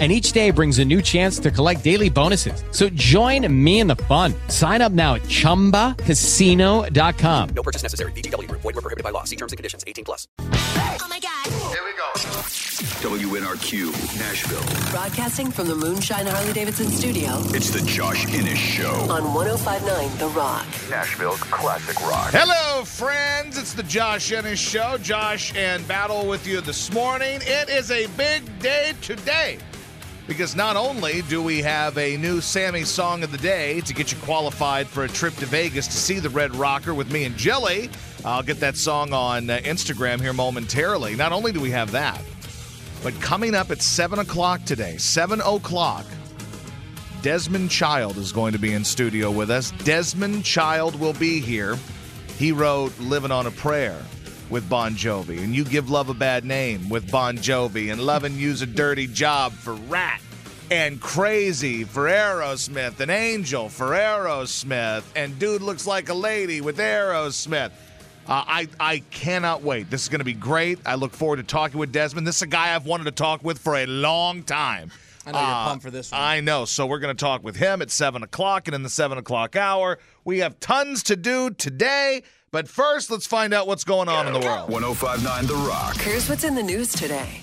[0.00, 2.64] and each day brings a new chance to collect daily bonuses.
[2.72, 4.34] So join me in the fun.
[4.48, 7.48] Sign up now at ChumbaCasino.com.
[7.54, 8.10] No purchase necessary.
[8.12, 8.50] VGW.
[8.50, 9.22] Void were prohibited by law.
[9.22, 9.84] See terms and conditions.
[9.86, 10.26] 18 plus.
[10.40, 11.46] Oh my God.
[11.70, 12.10] Here we go.
[13.04, 14.62] WNRQ, Nashville.
[14.90, 18.92] Broadcasting from the Moonshine Harley Davidson studio It's the Josh Innes Show.
[19.10, 20.66] on 1059 The Rock.
[20.90, 22.30] Nashville's classic rock.
[22.32, 23.58] Hello, friends.
[23.58, 24.96] It's the Josh Innes Show.
[24.98, 27.40] Josh and Battle with you this morning.
[27.42, 29.58] It is a big day today
[30.26, 34.12] because not only do we have a new Sammy song of the day to get
[34.12, 37.36] you qualified for a trip to Vegas to see the Red Rocker with me and
[37.36, 37.90] Jilly.
[38.24, 41.14] I'll get that song on uh, Instagram here momentarily.
[41.14, 42.22] Not only do we have that,
[43.02, 46.06] but coming up at 7 o'clock today, 7 o'clock,
[47.20, 49.72] Desmond Child is going to be in studio with us.
[49.84, 51.78] Desmond Child will be here.
[52.38, 54.02] He wrote Living on a Prayer
[54.54, 58.36] with Bon Jovi, and You Give Love a Bad Name with Bon Jovi, and Loving
[58.36, 60.20] You's a Dirty Job for Ratt,
[60.70, 66.78] and Crazy for Aerosmith, and Angel for Aerosmith, and Dude Looks Like a Lady with
[66.78, 67.72] Aerosmith.
[68.28, 69.90] Uh, I, I cannot wait.
[69.90, 70.78] This is going to be great.
[70.86, 72.24] I look forward to talking with Desmond.
[72.24, 74.92] This is a guy I've wanted to talk with for a long time.
[75.26, 76.20] I know you're Uh, pumped for this one.
[76.20, 76.64] I know.
[76.64, 78.68] So we're going to talk with him at 7 o'clock.
[78.68, 82.22] And in the 7 o'clock hour, we have tons to do today.
[82.50, 84.70] But first, let's find out what's going on in the world.
[84.70, 85.96] 1059 The Rock.
[86.00, 87.40] Here's what's in the news today.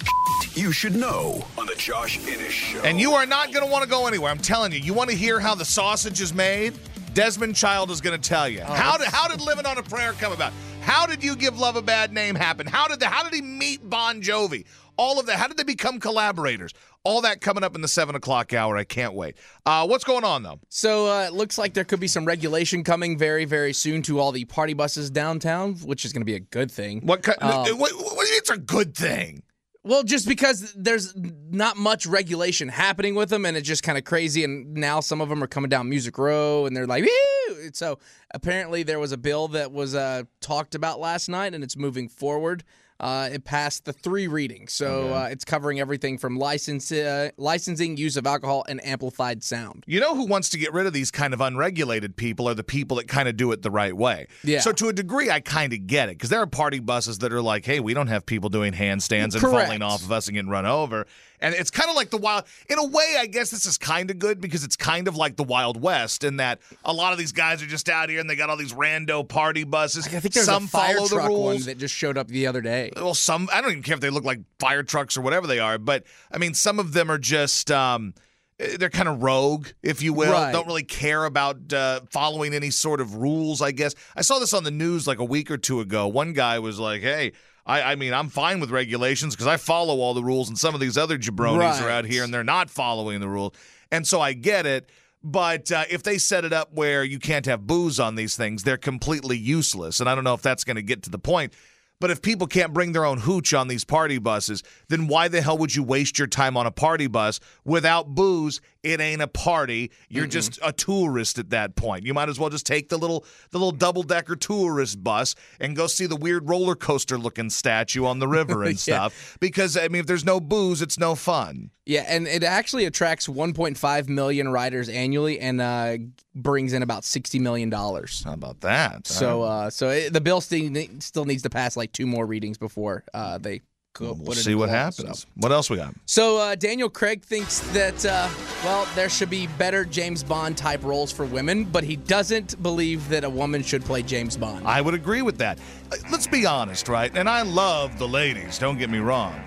[0.53, 2.81] You should know on the Josh Innes Show.
[2.81, 4.31] And you are not going to want to go anywhere.
[4.31, 4.79] I'm telling you.
[4.79, 6.73] You want to hear how the sausage is made?
[7.13, 8.61] Desmond Child is going to tell you.
[8.61, 10.53] how did how did Living on a Prayer come about?
[10.81, 12.66] How did you give love a bad name happen?
[12.67, 14.66] How did the, how did he meet Bon Jovi?
[14.97, 15.38] All of that.
[15.38, 16.73] How did they become collaborators?
[17.03, 18.77] All that coming up in the seven o'clock hour.
[18.77, 19.35] I can't wait.
[19.66, 20.59] Uh, what's going on though?
[20.69, 24.19] So uh, it looks like there could be some regulation coming very, very soon to
[24.19, 27.01] all the party buses downtown, which is going to be a good thing.
[27.01, 29.41] What, ki- Um, what, what It's a good thing.
[29.84, 34.03] Well, just because there's not much regulation happening with them, and it's just kind of
[34.03, 34.44] crazy.
[34.44, 37.69] And now some of them are coming down Music Row, and they're like, Woo!
[37.73, 37.97] so
[38.31, 42.09] apparently there was a bill that was uh, talked about last night, and it's moving
[42.09, 42.63] forward.
[43.01, 47.97] Uh, it passed the three readings, so uh, it's covering everything from license, uh, licensing,
[47.97, 49.84] use of alcohol, and amplified sound.
[49.88, 52.63] You know who wants to get rid of these kind of unregulated people are the
[52.63, 54.28] people that kind of do it the right way.
[54.44, 54.59] Yeah.
[54.59, 57.34] So to a degree, I kind of get it because there are party buses that
[57.34, 59.66] are like, hey, we don't have people doing handstands and Correct.
[59.66, 61.07] falling off of us and getting run over.
[61.41, 62.44] And it's kind of like the wild.
[62.69, 65.35] In a way, I guess this is kind of good because it's kind of like
[65.35, 68.29] the Wild West in that a lot of these guys are just out here and
[68.29, 70.07] they got all these rando party buses.
[70.07, 72.28] I think there's some a fire follow the truck one rules that just showed up
[72.28, 72.91] the other day.
[72.96, 75.59] well some i don't even care if they look like fire trucks or whatever they
[75.59, 78.13] are but i mean some of them are just um
[78.59, 80.31] eh, they're kind of rogue, if you will.
[80.31, 80.51] Right.
[80.51, 83.96] Don't really care about uh, following any sort of rules, I guess.
[84.16, 86.07] I saw this on the news like a week or two ago.
[86.07, 87.31] One guy was like, hey,
[87.66, 90.73] I, I mean, I'm fine with regulations because I follow all the rules, and some
[90.73, 93.53] of these other jabronis are out here and they're not following the rules.
[93.91, 94.89] And so I get it.
[95.23, 98.63] But uh, if they set it up where you can't have booze on these things,
[98.63, 100.00] they're completely useless.
[100.00, 101.53] And I don't know if that's going to get to the point.
[102.00, 105.39] But if people can't bring their own hooch on these party buses, then why the
[105.39, 108.59] hell would you waste your time on a party bus without booze?
[108.84, 109.92] It ain't a party.
[110.09, 112.06] You're just a tourist at that point.
[112.06, 115.75] You might as well just take the little the little double decker tourist bus and
[115.75, 119.08] go see the weird roller coaster looking statue on the river and Yeah.
[119.08, 119.38] stuff.
[119.40, 121.69] Because I mean, if there's no booze, it's no fun.
[121.86, 125.98] Yeah, and it actually attracts 1.5 million riders annually and uh,
[126.36, 128.24] brings in about 60 million dollars.
[128.24, 129.08] How about that?
[129.08, 130.69] So, uh, so it, the bill still,
[131.00, 133.62] still needs to pass like two more readings before uh, they
[133.94, 134.13] go.
[134.13, 135.25] we'll put see what happens.
[135.35, 135.94] What else we got?
[136.06, 138.29] so uh, Daniel Craig thinks that uh,
[138.63, 143.07] well, there should be better James Bond type roles for women, but he doesn't believe
[143.09, 144.68] that a woman should play James Bond.
[144.68, 145.59] I would agree with that.
[145.91, 147.12] Uh, Let's be honest, right?
[147.16, 149.39] And I love the ladies, don't get me wrong.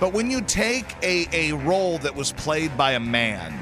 [0.00, 3.52] But when you take a, a role that was played by a man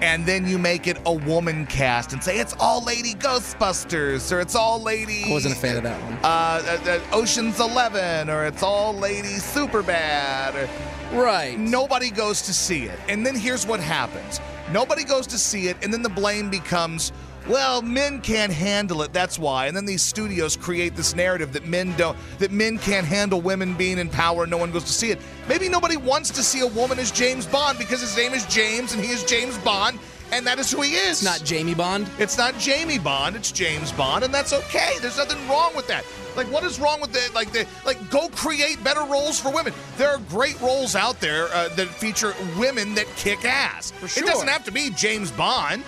[0.00, 4.40] and then you make it a woman cast and say it's all lady Ghostbusters or
[4.40, 5.24] it's all lady.
[5.26, 6.14] I wasn't a fan of that one.
[6.14, 10.68] Uh, uh, uh, Ocean's Eleven or it's all lady Superbad or
[11.12, 11.58] Right.
[11.58, 12.98] nobody goes to see it.
[13.08, 14.40] And then here's what happens
[14.72, 17.12] nobody goes to see it, and then the blame becomes,
[17.48, 19.12] well, men can't handle it.
[19.12, 19.66] That's why.
[19.66, 23.74] And then these studios create this narrative that men don't, that men can't handle women
[23.74, 24.46] being in power.
[24.46, 25.18] No one goes to see it.
[25.48, 28.92] Maybe nobody wants to see a woman as James Bond because his name is James
[28.94, 29.98] and he is James Bond.
[30.32, 31.22] and that is who he is.
[31.22, 32.08] It's not Jamie Bond.
[32.18, 33.36] It's not Jamie Bond.
[33.36, 34.92] It's James Bond, and that's okay.
[35.00, 36.04] There's nothing wrong with that.
[36.36, 37.98] Like, what is wrong with the like the like?
[38.10, 39.72] Go create better roles for women.
[39.96, 43.90] There are great roles out there uh, that feature women that kick ass.
[43.90, 44.22] For sure.
[44.22, 45.82] It doesn't have to be James Bond.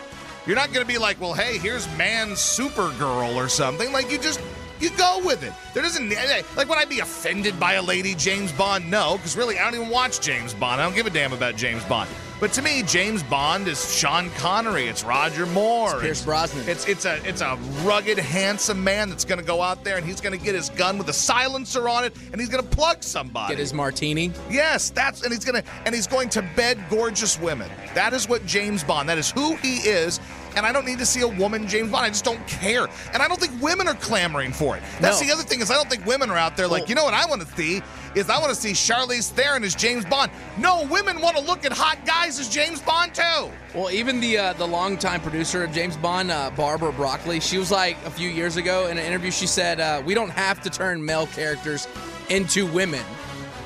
[0.46, 3.92] You're not going to be like, well, hey, here's man Supergirl or something.
[3.92, 4.40] Like, you just
[4.80, 5.52] you go with it.
[5.74, 8.90] There doesn't eh, eh, like would I be offended by a lady James Bond?
[8.90, 10.80] No, because really I don't even watch James Bond.
[10.80, 12.10] I don't give a damn about James Bond.
[12.42, 14.88] But to me, James Bond is Sean Connery.
[14.88, 16.00] It's Roger Moore.
[16.00, 16.68] Pierce it's, Brosnan.
[16.68, 20.04] It's it's a it's a rugged, handsome man that's going to go out there and
[20.04, 22.68] he's going to get his gun with a silencer on it and he's going to
[22.68, 23.52] plug somebody.
[23.52, 24.32] Get his martini.
[24.50, 27.70] Yes, that's and he's gonna and he's going to bed gorgeous women.
[27.94, 29.08] That is what James Bond.
[29.08, 30.18] That is who he is.
[30.56, 32.04] And I don't need to see a woman James Bond.
[32.04, 32.88] I just don't care.
[33.12, 34.82] And I don't think women are clamoring for it.
[35.00, 35.26] That's No.
[35.26, 37.04] the other thing is I don't think women are out there like, Well- you know
[37.04, 37.82] what I want to see
[38.14, 40.30] is I want to see Charlize Theron as James Bond.
[40.58, 43.50] No, women want to look at hot guys as James Bond too.
[43.74, 47.70] Well, even the uh, the longtime producer of James Bond, uh, Barbara Broccoli, she was
[47.70, 49.30] like a few years ago in an interview.
[49.30, 51.88] She said, uh, "We don't have to turn male characters
[52.28, 53.02] into women.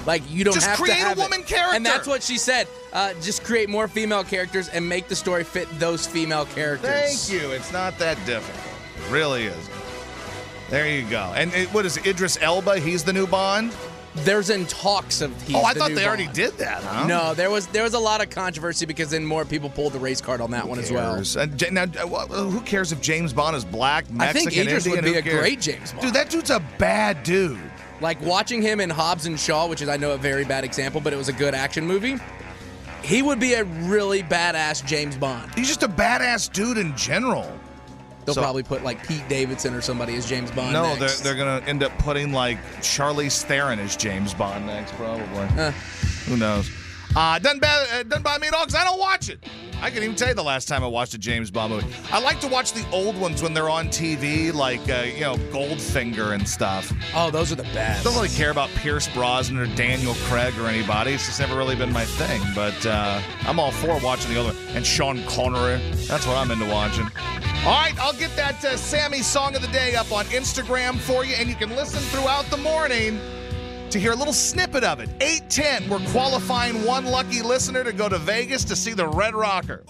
[0.07, 1.75] Like you don't Just have create to a have it." woman character.
[1.77, 2.69] And that's what she said.
[2.93, 7.29] Uh, just create more female characters and make the story fit those female characters.
[7.29, 7.51] Thank you.
[7.51, 8.65] It's not that difficult.
[8.97, 9.71] It really is.
[10.71, 11.33] There you go.
[11.37, 12.79] And it, what is it, Idris Elba?
[12.81, 13.75] He's the new Bond.
[14.21, 16.83] There's in talks of he's oh, I the thought they already did that.
[16.83, 17.07] Huh?
[17.07, 19.99] No, there was there was a lot of controversy because then more people pulled the
[19.99, 21.17] race card on that one as well.
[21.17, 21.37] cares?
[21.57, 25.05] J- now, uh, who cares if James Bond is black, I think Idris Indian?
[25.05, 25.39] would be a cares?
[25.39, 26.03] great James Bond.
[26.07, 27.61] Dude, that dude's a bad dude.
[28.01, 31.01] Like watching him in Hobbs and Shaw, which is I know a very bad example,
[31.01, 32.17] but it was a good action movie.
[33.03, 35.55] He would be a really badass James Bond.
[35.55, 37.51] He's just a badass dude in general.
[38.25, 40.73] They'll So- probably put like Pete Davidson or somebody as James Bond.
[40.73, 41.21] no, next.
[41.21, 45.47] they're, they're going to end up putting like Charlize Theron as James Bond next, probably.
[45.57, 45.71] Uh.
[46.27, 46.69] Who knows?
[47.15, 49.43] Uh, doesn't, bad, uh, doesn't bother me at all because I don't watch it.
[49.83, 51.87] I can even tell you the last time I watched a James Bond movie.
[52.11, 55.37] I like to watch the old ones when they're on TV, like, uh, you know,
[55.53, 56.93] Goldfinger and stuff.
[57.15, 58.05] oh, those are the best.
[58.05, 61.13] don't really care about Pierce Brosnan or Daniel Craig or anybody.
[61.13, 62.41] It's just never really been my thing.
[62.55, 65.79] But uh, I'm all for watching the other and Sean Connery.
[66.07, 67.05] That's what I'm into watching.
[67.65, 71.25] All right, I'll get that uh, Sammy song of the day up on Instagram for
[71.25, 73.21] you, and you can listen throughout the morning
[73.91, 75.09] to hear a little snippet of it.
[75.21, 79.85] 810, we're qualifying one lucky listener to go to Vegas to see the Red Rocker.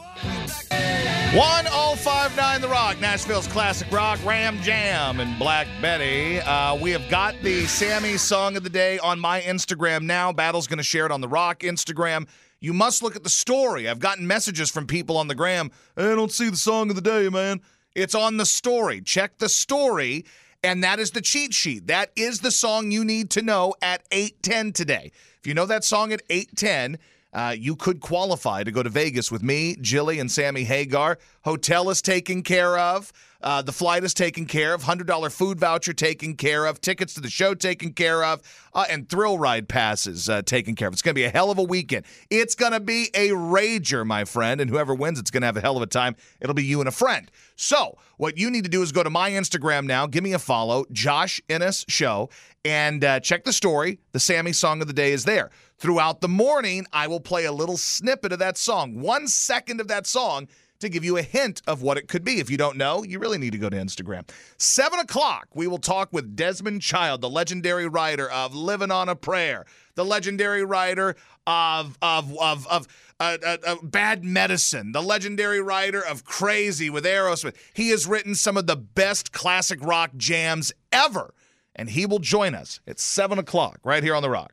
[1.34, 6.40] 1059 The Rock, Nashville's classic rock, Ram Jam, and Black Betty.
[6.40, 10.32] Uh, we have got the Sammy song of the day on my Instagram now.
[10.32, 12.26] Battle's going to share it on The Rock Instagram.
[12.60, 13.86] You must look at the story.
[13.88, 15.70] I've gotten messages from people on the gram.
[15.96, 17.60] I don't see the song of the day, man.
[17.94, 19.00] It's on the story.
[19.02, 20.24] Check the story,
[20.66, 21.86] and that is the cheat sheet.
[21.86, 25.12] That is the song you need to know at 810 today.
[25.38, 26.98] If you know that song at 810,
[27.32, 31.18] uh, you could qualify to go to Vegas with me, Jilly, and Sammy Hagar.
[31.44, 33.12] Hotel is taken care of.
[33.42, 34.82] Uh, the flight is taken care of.
[34.82, 36.80] $100 food voucher taken care of.
[36.80, 38.40] Tickets to the show taken care of.
[38.74, 40.94] Uh, and thrill ride passes uh, taken care of.
[40.94, 42.06] It's going to be a hell of a weekend.
[42.30, 44.60] It's going to be a rager, my friend.
[44.60, 46.16] And whoever wins, it's going to have a hell of a time.
[46.40, 47.30] It'll be you and a friend.
[47.56, 50.06] So, what you need to do is go to my Instagram now.
[50.06, 52.28] Give me a follow, Josh Innes Show,
[52.64, 53.98] and uh, check the story.
[54.12, 55.50] The Sammy song of the day is there.
[55.78, 59.88] Throughout the morning, I will play a little snippet of that song, one second of
[59.88, 60.48] that song,
[60.80, 62.40] to give you a hint of what it could be.
[62.40, 64.28] If you don't know, you really need to go to Instagram.
[64.58, 69.16] Seven o'clock, we will talk with Desmond Child, the legendary writer of Living on a
[69.16, 69.64] Prayer,
[69.94, 71.16] the legendary writer
[71.46, 72.86] of of of of.
[73.18, 77.56] Uh, uh, uh, bad medicine, the legendary writer of Crazy with Aerosmith.
[77.72, 81.32] He has written some of the best classic rock jams ever,
[81.74, 84.52] and he will join us at 7 o'clock right here on The Rock.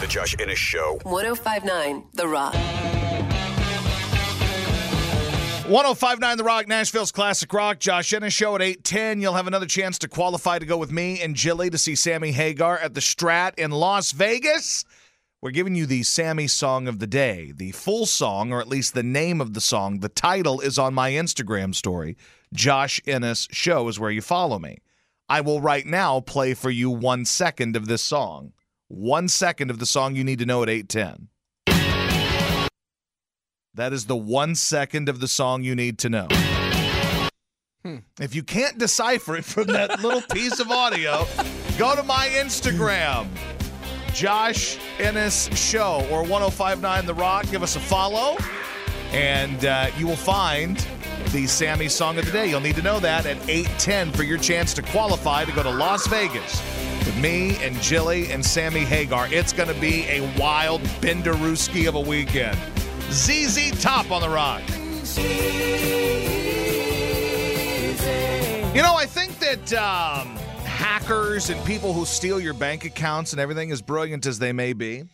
[0.00, 0.98] The Josh Innes Show.
[1.04, 2.54] 1059 The Rock.
[5.68, 7.78] 1059 The Rock, Nashville's Classic Rock.
[7.78, 9.20] Josh Innes Show at 810.
[9.20, 12.32] You'll have another chance to qualify to go with me and Jilly to see Sammy
[12.32, 14.86] Hagar at the Strat in Las Vegas.
[15.42, 17.52] We're giving you the Sammy song of the day.
[17.54, 20.94] The full song, or at least the name of the song, the title is on
[20.94, 22.16] my Instagram story.
[22.54, 24.78] Josh Innes Show is where you follow me.
[25.28, 28.54] I will right now play for you one second of this song.
[28.88, 31.28] One second of the song you need to know at 810.
[33.78, 36.26] That is the one second of the song you need to know.
[38.18, 41.24] If you can't decipher it from that little piece of audio,
[41.78, 43.28] go to my Instagram,
[44.12, 47.48] Josh Innes Show or 1059 The Rock.
[47.52, 48.36] Give us a follow,
[49.12, 50.84] and uh, you will find
[51.30, 52.50] the Sammy song of the day.
[52.50, 55.70] You'll need to know that at 810 for your chance to qualify to go to
[55.70, 56.60] Las Vegas
[57.06, 59.32] with me and Jilly and Sammy Hagar.
[59.32, 62.58] It's going to be a wild Benderooski of a weekend.
[63.10, 64.62] ZZ Top on the rock.
[68.74, 73.40] You know, I think that um, hackers and people who steal your bank accounts and
[73.40, 75.04] everything, as brilliant as they may be,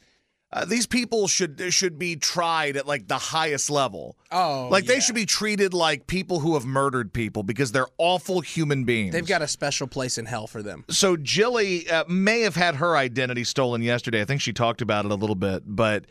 [0.53, 4.17] uh, these people should should be tried at like the highest level.
[4.31, 8.41] Oh, like they should be treated like people who have murdered people because they're awful
[8.41, 9.13] human beings.
[9.13, 10.85] They've got a special place in hell for them.
[10.91, 14.21] so Jilly uh, may have had her identity stolen yesterday.
[14.21, 16.05] I think she talked about it a little bit, but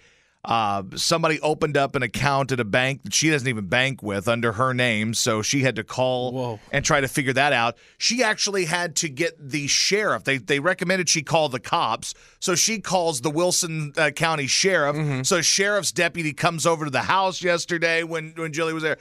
[0.46, 4.28] uh, somebody opened up an account at a bank that she doesn't even bank with
[4.28, 6.60] under her name, so she had to call Whoa.
[6.72, 7.78] and try to figure that out.
[7.98, 10.26] She actually had to get the sheriff.
[10.26, 15.26] They they recommended she call the cops, so she calls the Wilson uh, County sheriff.
[15.26, 18.98] So sheriff's deputy comes over to the house yesterday when when Jilly was there.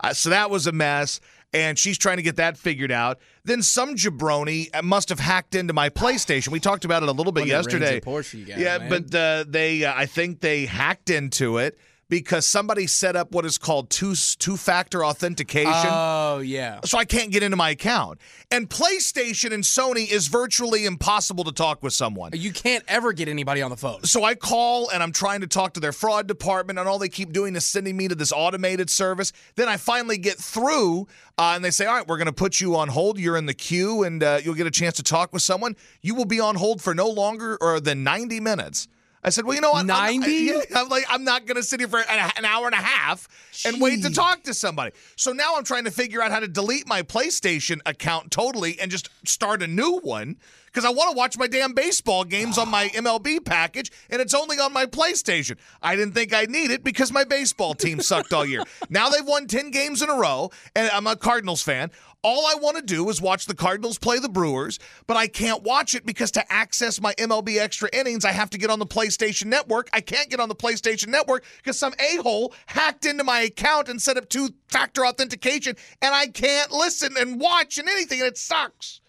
[0.00, 1.20] Uh, so that was a mess,
[1.52, 3.20] and she's trying to get that figured out.
[3.44, 6.48] Then some jabroni uh, must have hacked into my PlayStation.
[6.48, 7.94] We talked about it a little bit yesterday.
[7.94, 8.88] and Porsche you got, yeah, man.
[8.88, 11.78] but uh, they, uh, I think they hacked into it
[12.10, 15.88] because somebody set up what is called two two factor authentication.
[15.88, 16.80] Oh yeah.
[16.84, 18.18] so I can't get into my account.
[18.50, 22.32] And PlayStation and Sony is virtually impossible to talk with someone.
[22.34, 24.02] You can't ever get anybody on the phone.
[24.02, 27.08] So I call and I'm trying to talk to their fraud department, and all they
[27.08, 29.32] keep doing is sending me to this automated service.
[29.54, 31.06] Then I finally get through,
[31.38, 33.20] uh, and they say, "All right, we're going to put you on hold.
[33.20, 35.76] You're in the queue, and uh, you'll get a chance to talk with someone.
[36.02, 38.88] You will be on hold for no longer or than 90 minutes."
[39.22, 39.88] I said, "Well, you know what?
[39.90, 40.32] I'm- I'm, 90?
[40.32, 42.78] yeah, I'm like, I'm not going to sit here for an, an hour and a
[42.78, 43.28] half
[43.66, 46.48] and wait to talk to somebody." So now I'm trying to figure out how to
[46.48, 50.36] delete my PlayStation account totally and just start a new one
[50.66, 54.34] because I want to watch my damn baseball games on my MLB package, and it's
[54.34, 55.56] only on my PlayStation.
[55.82, 58.62] I didn't think I'd need it because my baseball team sucked all year.
[58.88, 61.90] Now they've won 10 games in a row, and I'm a Cardinals fan.
[62.22, 65.62] All I want to do is watch the Cardinals play the Brewers, but I can't
[65.62, 68.86] watch it because to access my MLB extra innings, I have to get on the
[68.86, 69.88] PlayStation Network.
[69.94, 73.88] I can't get on the PlayStation Network because some a hole hacked into my account
[73.88, 78.28] and set up two factor authentication, and I can't listen and watch and anything, and
[78.28, 79.00] it sucks.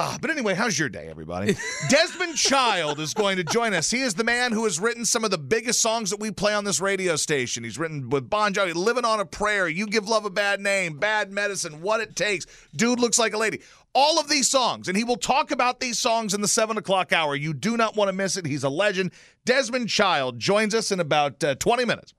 [0.00, 1.56] Ah, but anyway, how's your day, everybody?
[1.88, 3.90] Desmond Child is going to join us.
[3.90, 6.54] He is the man who has written some of the biggest songs that we play
[6.54, 7.64] on this radio station.
[7.64, 10.98] He's written with Bon Jovi, "Living on a Prayer," "You Give Love a Bad Name,"
[10.98, 13.60] "Bad Medicine," "What It Takes," "Dude Looks Like a Lady."
[13.92, 17.12] All of these songs, and he will talk about these songs in the seven o'clock
[17.12, 17.34] hour.
[17.34, 18.46] You do not want to miss it.
[18.46, 19.10] He's a legend.
[19.44, 22.14] Desmond Child joins us in about uh, twenty minutes.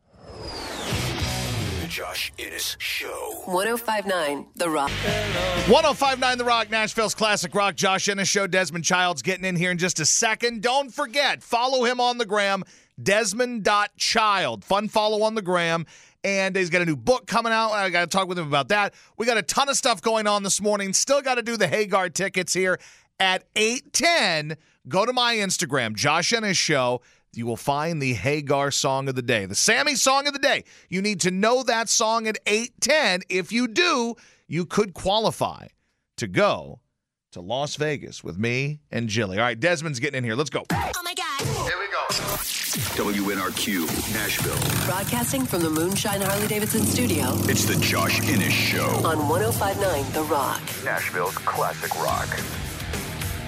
[1.89, 3.41] The Josh Innes Show.
[3.45, 4.91] 1059 The Rock.
[5.67, 7.75] 1059 The Rock, Nashville's classic rock.
[7.75, 8.45] Josh Innes Show.
[8.45, 10.61] Desmond Child's getting in here in just a second.
[10.61, 12.63] Don't forget, follow him on the gram,
[13.01, 14.63] desmond.child.
[14.63, 15.87] Fun follow on the gram.
[16.23, 17.71] And he's got a new book coming out.
[17.71, 18.93] I got to talk with him about that.
[19.17, 20.93] We got a ton of stuff going on this morning.
[20.93, 22.79] Still got to do the Hagar tickets here
[23.19, 24.57] at 810.
[24.87, 27.01] Go to my Instagram, Josh Innes Show.
[27.33, 30.63] You will find the Hagar song of the day, the Sammy song of the day.
[30.89, 33.21] You need to know that song at 810.
[33.29, 34.15] If you do,
[34.47, 35.67] you could qualify
[36.17, 36.79] to go
[37.31, 39.37] to Las Vegas with me and Jilly.
[39.37, 40.35] All right, Desmond's getting in here.
[40.35, 40.63] Let's go.
[40.73, 41.41] Oh my God.
[41.41, 42.07] Here we go.
[42.97, 44.85] WNRQ, Nashville.
[44.87, 48.87] Broadcasting from the Moonshine Harley Davidson studio It's the Josh Innes Show.
[49.05, 50.61] on 1059 The Rock.
[50.83, 52.27] Nashville's classic rock.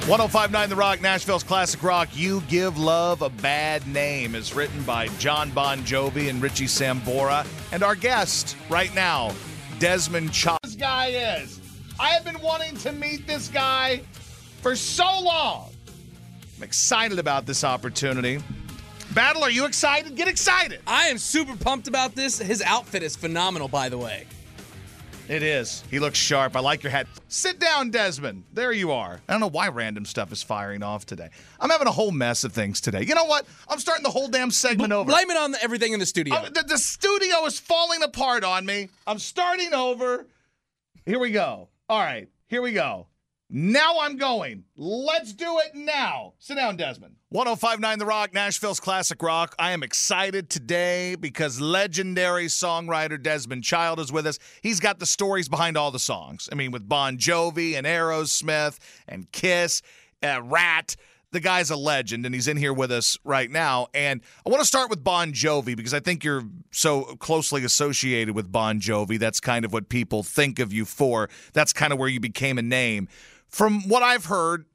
[0.08, 2.10] 1059 The Rock, Nashville's classic rock.
[2.13, 7.46] You Give Love a Bad Name is written by John Bon Jovi and Richie Sambora.
[7.72, 9.31] And our guest right now,
[9.77, 10.60] Desmond Child.
[10.63, 11.62] This guy is.
[12.00, 14.01] I have been wanting to meet this guy
[14.62, 15.70] for so long.
[16.58, 18.41] I'm excited about this opportunity.
[19.13, 20.15] Battle, are you excited?
[20.15, 20.81] Get excited.
[20.88, 22.39] I am super pumped about this.
[22.39, 24.25] His outfit is phenomenal, by the way.
[25.28, 25.84] It is.
[25.90, 26.56] He looks sharp.
[26.56, 27.08] I like your hat.
[27.28, 28.44] Sit down, Desmond.
[28.54, 29.22] There you are.
[29.28, 31.30] I don't know why random stuff is firing off today.
[31.60, 33.04] I'm having a whole mess of things today.
[33.04, 33.46] You know what?
[33.70, 35.10] I'm starting the whole damn segment over.
[35.10, 36.36] Blame it on the, everything in the studio.
[36.36, 38.90] Uh, the, the studio is falling apart on me.
[39.08, 40.25] I'm starting over.
[41.06, 41.70] Here we go.
[41.88, 43.08] All right, here we go.
[43.53, 44.63] Now I'm going.
[44.77, 46.36] Let's do it now.
[46.39, 47.15] Sit down, Desmond.
[47.31, 49.55] 1059 The Rock, Nashville's classic rock.
[49.60, 54.39] I am excited today because legendary songwriter Desmond Child is with us.
[54.62, 56.48] He's got the stories behind all the songs.
[56.50, 59.81] I mean, with Bon Jovi and Aerosmith and Kiss,
[60.24, 60.96] uh, Ratt.
[61.31, 63.88] The guy's a legend, and he's in here with us right now.
[63.93, 68.36] And I want to start with Bon Jovi because I think you're so closely associated
[68.36, 69.17] with Bon Jovi.
[69.17, 71.29] That's kind of what people think of you for.
[71.53, 73.08] That's kind of where you became a name.
[73.51, 74.65] From what I've heard,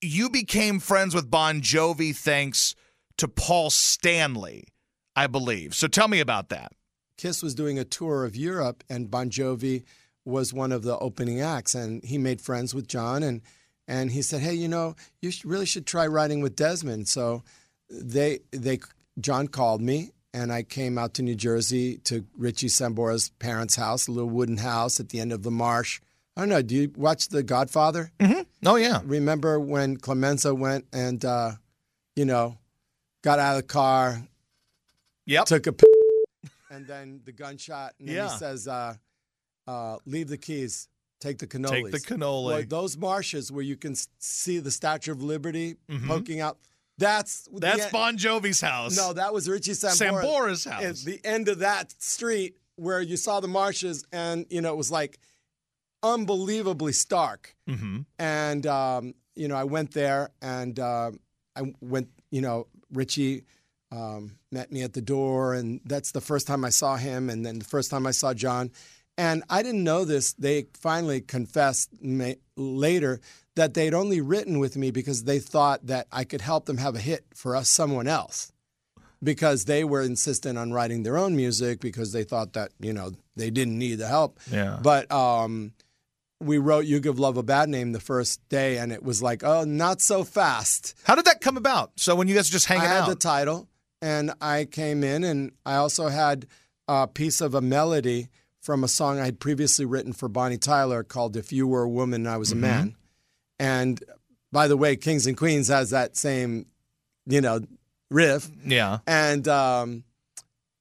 [0.00, 2.74] you became friends with Bon Jovi thanks
[3.16, 4.64] to Paul Stanley,
[5.16, 5.74] I believe.
[5.74, 6.72] So tell me about that.
[7.16, 9.84] Kiss was doing a tour of Europe, and Bon Jovi
[10.24, 13.40] was one of the opening acts, and he made friends with John, and
[13.86, 17.44] and he said, "Hey, you know, you really should try writing with Desmond." So
[17.88, 18.80] they they
[19.20, 24.08] John called me, and I came out to New Jersey to Richie Sambora's parents' house,
[24.08, 26.00] a little wooden house at the end of the marsh.
[26.36, 26.62] I don't know.
[26.62, 28.10] Do you watch The Godfather?
[28.66, 29.00] Oh yeah.
[29.04, 31.52] Remember when Clemenza went and, uh,
[32.16, 32.58] you know,
[33.22, 34.26] got out of the car,
[35.26, 35.46] Yep.
[35.46, 35.86] took a p-
[36.70, 38.32] and then the gunshot, and then Yeah.
[38.32, 38.94] he says, uh,
[39.66, 40.88] uh, "Leave the keys,
[41.20, 42.44] take the cannolis." Take the cannoli.
[42.46, 45.76] Well, those marshes where you can see the Statue of Liberty
[46.06, 46.58] poking out.
[46.98, 47.58] That's Mm-hmm.
[47.58, 48.96] That's en- Bon Jovi's house.
[48.96, 50.22] No, that was Richie Sambora.
[50.22, 50.82] Sambora's house.
[50.82, 54.76] At the end of that street where you saw the marshes, and you know it
[54.76, 55.18] was like
[56.04, 57.56] unbelievably stark.
[57.68, 58.00] Mm-hmm.
[58.18, 61.18] And um, you know, I went there, and um
[61.56, 62.08] I went.
[62.30, 63.44] You know, Richie
[63.92, 67.44] um, met me at the door, and that's the first time I saw him, and
[67.44, 68.70] then the first time I saw John.
[69.16, 70.32] And I didn't know this.
[70.32, 73.20] They finally confessed ma- later
[73.54, 76.96] that they'd only written with me because they thought that I could help them have
[76.96, 78.52] a hit for us, someone else,
[79.22, 83.12] because they were insistent on writing their own music because they thought that you know
[83.36, 84.40] they didn't need the help.
[84.50, 84.80] Yeah.
[84.82, 85.72] But um,
[86.44, 89.42] we wrote "You Give Love a Bad Name" the first day, and it was like,
[89.42, 90.94] oh, not so fast.
[91.04, 91.92] How did that come about?
[91.96, 93.68] So when you guys were just hanging I had out, the title,
[94.02, 96.46] and I came in, and I also had
[96.86, 98.28] a piece of a melody
[98.60, 101.88] from a song I had previously written for Bonnie Tyler called "If You Were a
[101.88, 102.96] Woman and I Was a Man."
[103.58, 104.02] And
[104.52, 106.66] by the way, Kings and Queens has that same,
[107.26, 107.60] you know,
[108.10, 108.98] riff, yeah.
[109.06, 110.04] and um,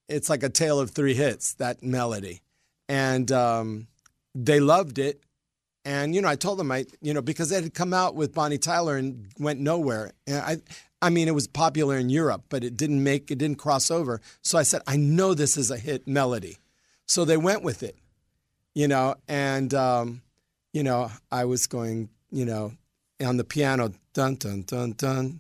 [0.08, 1.54] it's like a tale of three hits.
[1.56, 2.42] That melody,
[2.88, 3.88] and um,
[4.36, 5.23] they loved it.
[5.86, 8.34] And you know, I told them I, you know, because it had come out with
[8.34, 10.12] Bonnie Tyler and went nowhere.
[10.26, 10.58] And I,
[11.02, 14.22] I mean, it was popular in Europe, but it didn't make, it didn't cross over.
[14.42, 16.58] So I said, I know this is a hit melody.
[17.06, 17.98] So they went with it,
[18.74, 20.22] you know, and um,
[20.72, 22.72] you know, I was going, you know,
[23.24, 25.40] on the piano, dun dun dun dun.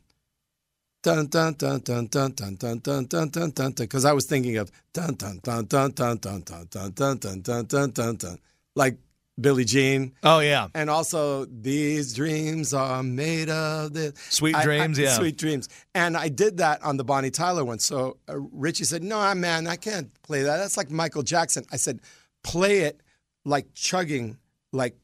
[1.01, 4.55] Dun dun dun dun dun dun dun dun dun dun dun because I was thinking
[4.55, 8.39] of dun dun dun dun dun dun dun dun dun dun dun dun dun dun
[8.73, 8.97] like
[9.39, 10.13] Billie Jean.
[10.21, 10.67] Oh yeah.
[10.75, 14.13] And also, these dreams are made of this.
[14.29, 15.13] Sweet I- I- dreams, yeah.
[15.13, 15.69] Sweet dreams.
[15.95, 17.79] And I did that on the Bonnie Tyler one.
[17.79, 20.57] So uh, Richie said, No, man, I can't play that.
[20.57, 21.65] That's like Michael Jackson.
[21.71, 21.99] I said,
[22.43, 23.01] Play it
[23.45, 24.37] like chugging,
[24.71, 24.95] like,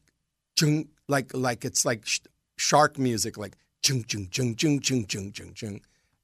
[0.56, 2.20] chung, like, like it's like sh-
[2.56, 5.80] shark music, like chung, chung, chung, chung, chung, chung, chung, chung.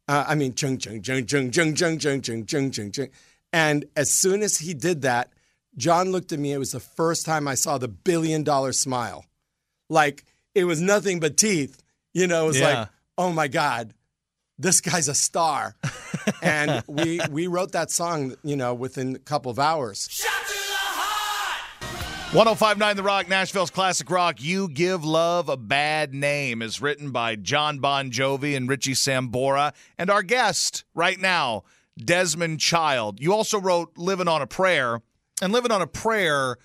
[0.08, 3.08] Uh, I mean, chung, chung, chung, chung, chung, chung, chung, chung, chung, chung, chung.
[3.52, 5.30] And as soon as he did that,
[5.78, 6.52] John looked at me.
[6.52, 9.24] It was the first time I saw the billion dollar smile.
[9.90, 11.82] Like it was nothing but teeth.
[12.14, 12.80] You know, it was Yeah.
[12.80, 13.92] like, oh my God,
[14.58, 15.76] this guy's a star.
[16.42, 20.08] and we we wrote that song, you know, within a couple of hours.
[22.32, 24.42] 1059 The Rock, Nashville's classic rock.
[24.42, 29.72] You Give Love a Bad Name is written by John Bon Jovi and Richie Sambora.
[29.96, 31.62] And our guest right now,
[31.96, 33.20] Desmond Child.
[33.20, 35.00] You also wrote Living on a Prayer.
[35.42, 36.56] And Living on a Prayer,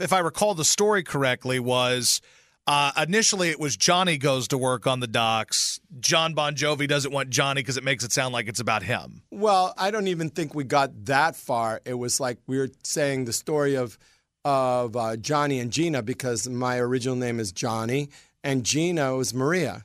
[0.00, 2.20] if I recall the story correctly, was
[2.66, 5.80] uh, initially it was Johnny goes to work on the docks.
[6.00, 9.22] John Bon Jovi doesn't want Johnny because it makes it sound like it's about him.
[9.30, 11.80] Well, I don't even think we got that far.
[11.84, 13.96] It was like we were saying the story of
[14.44, 18.10] of uh, Johnny and Gina because my original name is Johnny
[18.44, 19.84] and Gina was Maria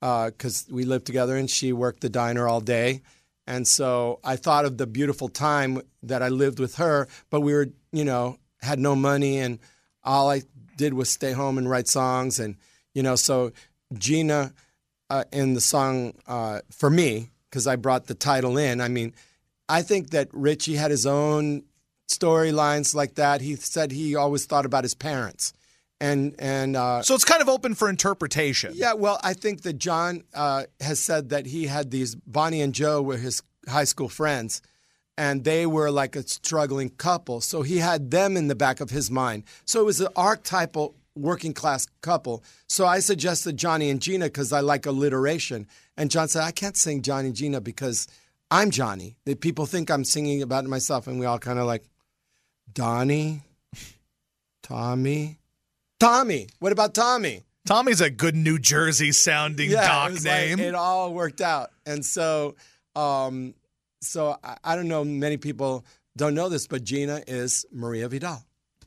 [0.00, 3.00] because we lived together and she worked the diner all day.
[3.46, 7.52] And so I thought of the beautiful time that I lived with her, but we
[7.52, 9.58] were, you know, had no money and
[10.02, 10.42] all I
[10.76, 12.38] did was stay home and write songs.
[12.38, 12.56] And,
[12.94, 13.52] you know, so
[13.92, 14.52] Gina
[15.10, 19.14] uh, in the song uh, for me, because I brought the title in, I mean,
[19.68, 21.64] I think that Richie had his own
[22.08, 23.40] storylines like that.
[23.40, 25.52] He said he always thought about his parents.
[26.04, 28.72] And, and, uh, So it's kind of open for interpretation.
[28.74, 32.74] yeah, well, I think that John uh, has said that he had these Bonnie and
[32.74, 34.60] Joe were his high school friends,
[35.16, 37.40] and they were like a struggling couple.
[37.40, 39.44] So he had them in the back of his mind.
[39.64, 42.42] So it was an archetypal working class couple.
[42.68, 45.66] So I suggested Johnny and Gina because I like alliteration.
[45.96, 48.08] And John said, I can't sing Johnny and Gina because
[48.50, 49.16] I'm Johnny.
[49.24, 51.84] The people think I'm singing about myself, and we all kind of like,
[52.72, 53.42] Donnie,
[54.62, 55.38] Tommy,
[56.00, 56.48] Tommy.
[56.58, 57.42] What about Tommy?
[57.66, 60.60] Tommy's a good New Jersey sounding it doc like- name.
[60.60, 62.56] it all worked out, and so,
[62.94, 63.54] um,
[64.02, 65.02] so I, I don't know.
[65.04, 65.84] Many people
[66.16, 68.44] don't know this, but Gina is Maria Vidal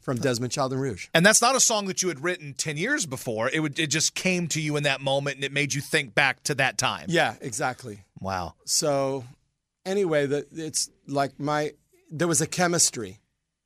[0.08, 1.10] from Desmond Child and Rouge.
[1.14, 3.50] And that's not a song that you had written 10 years before.
[3.50, 6.16] It would it just came to you in that moment and it made you think
[6.16, 7.08] back to that time.
[7.10, 8.06] Yeah, exactly.
[8.22, 8.54] Wow.
[8.64, 9.26] So,
[9.86, 11.74] anyway, the, it's like my
[12.10, 13.20] there was a chemistry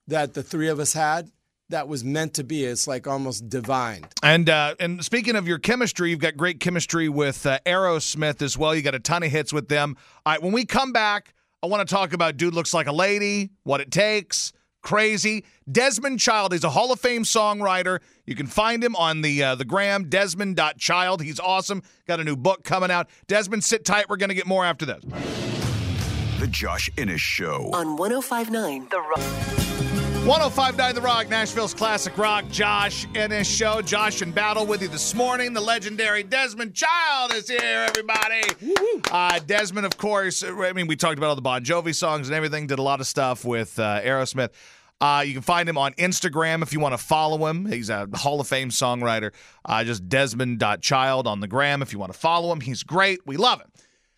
[0.08, 1.30] that the three of us had
[1.72, 2.64] that was meant to be.
[2.64, 4.06] It's like almost divine.
[4.24, 8.58] And uh, and speaking of your chemistry, you've got great chemistry with uh, Aerosmith as
[8.58, 8.76] well.
[8.76, 9.98] You got a ton of hits with them.
[10.26, 12.92] All right, when we come back, I want to talk about Dude Looks Like a
[12.92, 15.46] Lady, What It Takes, Crazy.
[15.72, 18.00] Desmond Child, he's a Hall of Fame songwriter.
[18.26, 21.22] You can find him on the uh, the gram, desmond.child.
[21.22, 21.84] He's awesome.
[22.08, 23.10] Got a new book coming out.
[23.28, 24.10] Desmond, sit tight.
[24.10, 25.04] We're going to get more after this.
[26.40, 27.70] The Josh Innes Show.
[27.74, 29.71] On 1059 The Rock.
[30.26, 32.48] 1059 The Rock, Nashville's classic rock.
[32.50, 33.82] Josh Innes show.
[33.82, 35.52] Josh in battle with you this morning.
[35.52, 38.44] The legendary Desmond Child is here, everybody.
[39.12, 42.36] Uh, Desmond, of course, I mean, we talked about all the Bon Jovi songs and
[42.36, 44.52] everything, did a lot of stuff with uh, Aerosmith.
[45.02, 47.66] Uh, you can find him on Instagram if you want to follow him.
[47.66, 49.32] He's a Hall of Fame songwriter.
[49.66, 52.62] Uh, just Desmond.child on the gram if you want to follow him.
[52.62, 53.26] He's great.
[53.26, 53.72] We love him.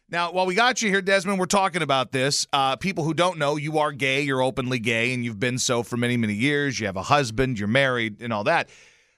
[0.09, 2.45] Now, while we got you here, Desmond, we're talking about this.
[2.53, 5.81] Uh, people who don't know, you are gay, you're openly gay, and you've been so
[5.81, 6.79] for many, many years.
[6.79, 8.69] You have a husband, you're married, and all that.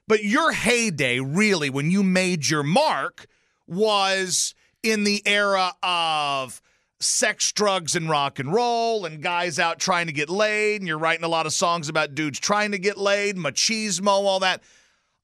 [0.07, 3.25] But your heyday, really, when you made your mark,
[3.67, 6.61] was in the era of
[6.99, 10.81] sex, drugs, and rock and roll, and guys out trying to get laid.
[10.81, 14.39] And you're writing a lot of songs about dudes trying to get laid, machismo, all
[14.41, 14.61] that.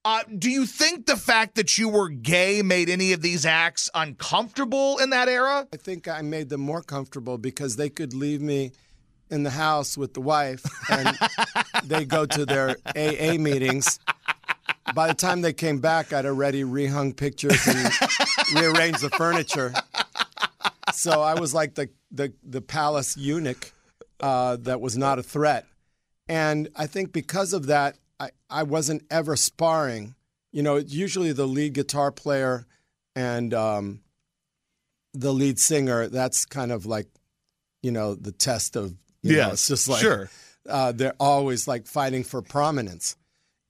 [0.03, 3.89] Uh, do you think the fact that you were gay made any of these acts
[3.93, 5.67] uncomfortable in that era?
[5.71, 8.71] I think I made them more comfortable because they could leave me
[9.29, 11.17] in the house with the wife and
[11.83, 13.99] they go to their AA meetings.
[14.95, 17.91] By the time they came back, I'd already rehung pictures and
[18.55, 19.71] rearranged the furniture.
[20.93, 23.71] So I was like the the, the palace eunuch
[24.19, 25.65] uh, that was not a threat.
[26.27, 30.15] And I think because of that, I, I wasn't ever sparring.
[30.51, 32.67] You know, usually the lead guitar player
[33.15, 34.01] and um,
[35.13, 37.07] the lead singer, that's kind of like,
[37.81, 40.29] you know, the test of, you know, Yes, it's just like, sure.
[40.69, 43.15] uh, they're always like fighting for prominence.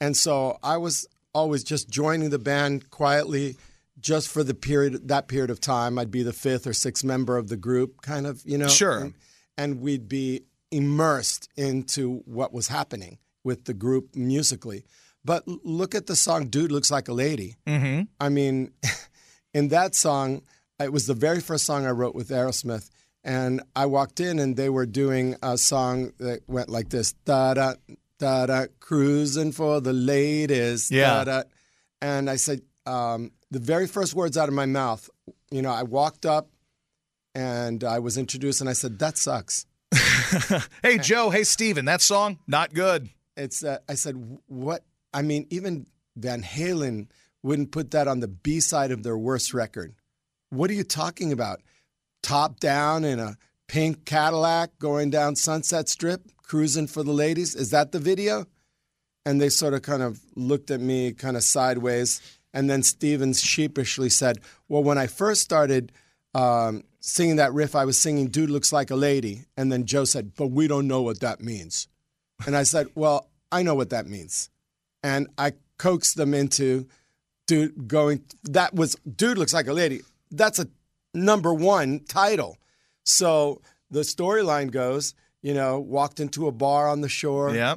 [0.01, 3.55] And so I was always just joining the band quietly
[3.99, 5.97] just for the period, that period of time.
[5.97, 8.67] I'd be the fifth or sixth member of the group, kind of, you know.
[8.67, 8.99] Sure.
[8.99, 9.13] And,
[9.57, 14.83] and we'd be immersed into what was happening with the group musically.
[15.23, 18.03] But look at the song "Dude Looks Like a Lady." Mm-hmm.
[18.19, 18.71] I mean,
[19.53, 20.41] in that song,
[20.79, 22.89] it was the very first song I wrote with Aerosmith,
[23.23, 27.53] and I walked in and they were doing a song that went like this: da
[27.53, 27.73] da
[28.17, 31.23] da da, cruising for the ladies, Yeah.
[31.23, 31.43] da da.
[32.01, 35.07] And I said, um, the very first words out of my mouth,
[35.51, 36.49] you know, I walked up
[37.35, 39.65] and I was introduced, and I said, "That sucks."
[40.81, 41.29] Hey, Joe.
[41.29, 41.85] Hey, Steven.
[41.85, 43.09] That song, not good.
[43.35, 47.07] It's uh, I said what I mean even Van Halen
[47.43, 49.95] wouldn't put that on the B side of their worst record.
[50.49, 51.61] What are you talking about?
[52.21, 57.55] Top down in a pink Cadillac going down Sunset Strip cruising for the ladies?
[57.55, 58.45] Is that the video?
[59.25, 62.21] And they sort of kind of looked at me kind of sideways
[62.53, 65.91] and then Stevens sheepishly said, "Well, when I first started
[66.33, 70.05] um, singing that riff, I was singing "Dude Looks Like a Lady," and then Joe
[70.05, 71.87] said, "But we don't know what that means."
[72.45, 74.49] And I said, Well, I know what that means.
[75.03, 76.87] And I coaxed them into
[77.47, 80.01] dude going that was dude looks like a lady.
[80.31, 80.67] That's a
[81.13, 82.57] number one title.
[83.03, 87.53] So the storyline goes, you know, walked into a bar on the shore.
[87.53, 87.75] Yeah.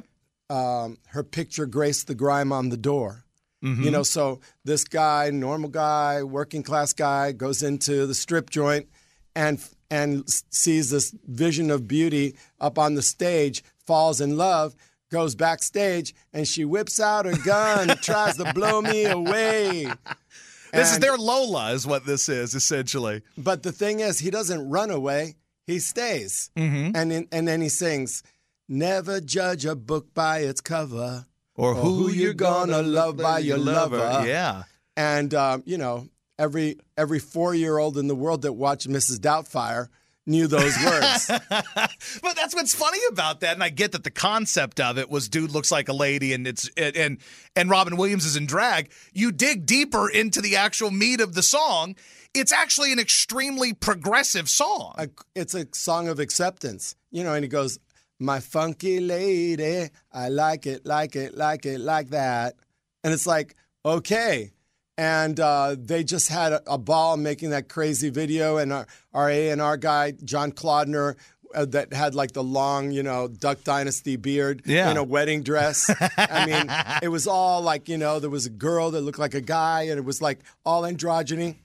[0.49, 3.25] Um, her picture graced the grime on the door.
[3.63, 3.83] Mm-hmm.
[3.83, 8.87] You know, so this guy, normal guy, working class guy, goes into the strip joint
[9.35, 14.75] and and sees this vision of beauty up on the stage, falls in love,
[15.11, 19.87] goes backstage, and she whips out her gun, tries to blow me away.
[20.73, 23.21] This is their Lola, is what this is essentially.
[23.37, 26.95] But the thing is, he doesn't run away; he stays, Mm-hmm.
[26.97, 28.23] and in, and then he sings,
[28.67, 34.23] "Never judge a book by its cover." Or, who you gonna love by your lover.
[34.27, 34.63] Yeah.
[34.97, 39.19] And um, you know, every every four year old in the world that watched Mrs.
[39.19, 39.87] Doubtfire
[40.25, 41.31] knew those words.
[42.21, 45.29] But that's what's funny about that, and I get that the concept of it was
[45.29, 47.19] dude looks like a lady, and it's and
[47.55, 48.91] and, Robin Williams is in drag.
[49.13, 51.95] You dig deeper into the actual meat of the song.
[52.33, 54.93] It's actually an extremely progressive song.
[55.35, 57.33] it's a song of acceptance, you know.
[57.33, 57.79] And he goes,
[58.19, 62.55] "My funky lady, I like it, like it, like it, like that."
[63.03, 64.51] And it's like, okay.
[64.97, 69.29] And uh, they just had a, a ball making that crazy video, and our, our
[69.29, 71.15] A and R guy John Kalodner.
[71.53, 74.91] Uh, that had like the long, you know, Duck Dynasty beard Yeah.
[74.91, 75.89] in a wedding dress.
[76.17, 79.35] I mean, it was all like, you know, there was a girl that looked like
[79.35, 81.55] a guy, and it was like all androgyny.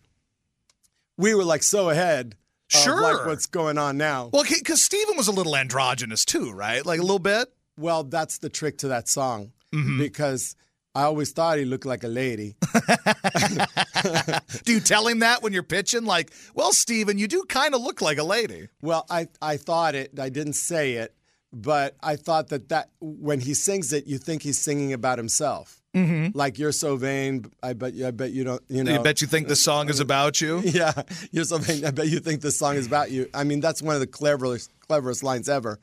[1.17, 2.37] We were like so ahead
[2.73, 3.01] of Sure.
[3.03, 4.31] like what's going on now.
[4.33, 6.87] well, because Steven was a little androgynous too, right?
[6.87, 7.53] Like a little bit.
[7.77, 9.99] Well, that's the trick to that song Mm-hmm.
[9.99, 10.55] because
[10.95, 12.57] I always thought he looked like a lady.
[14.65, 16.05] Do you tell him that when you're pitching?
[16.05, 18.69] Like, well, Steven, you do kind of look like a lady.
[18.83, 20.19] Well, I, I thought it.
[20.19, 21.15] I didn't say it,
[21.53, 25.81] but I thought that, that when he sings it, you think he's singing about himself.
[25.95, 26.37] Mm-hmm.
[26.37, 27.51] Like you're so vain.
[27.63, 28.07] I bet you.
[28.07, 28.63] I bet you don't.
[28.69, 28.95] You know.
[28.95, 30.63] I bet you think the song is about you.
[30.71, 30.93] Yeah,
[31.33, 31.85] you're so vain.
[31.85, 33.29] I bet you think the song is about you.
[33.35, 35.81] I mean, that's one of the cleverest cleverest lines ever.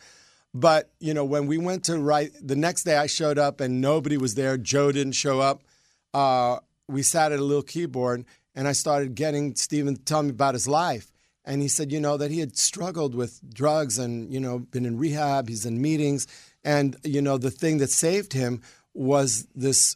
[0.53, 3.81] But you know, when we went to write the next day, I showed up and
[3.81, 4.57] nobody was there.
[4.57, 5.63] Joe didn't show up.
[6.13, 10.29] Uh, we sat at a little keyboard, and I started getting Steven to tell me
[10.29, 11.11] about his life.
[11.45, 14.85] And he said, you know, that he had struggled with drugs and you know been
[14.85, 15.47] in rehab.
[15.47, 16.27] He's in meetings,
[16.63, 18.61] and you know the thing that saved him
[18.93, 19.95] was this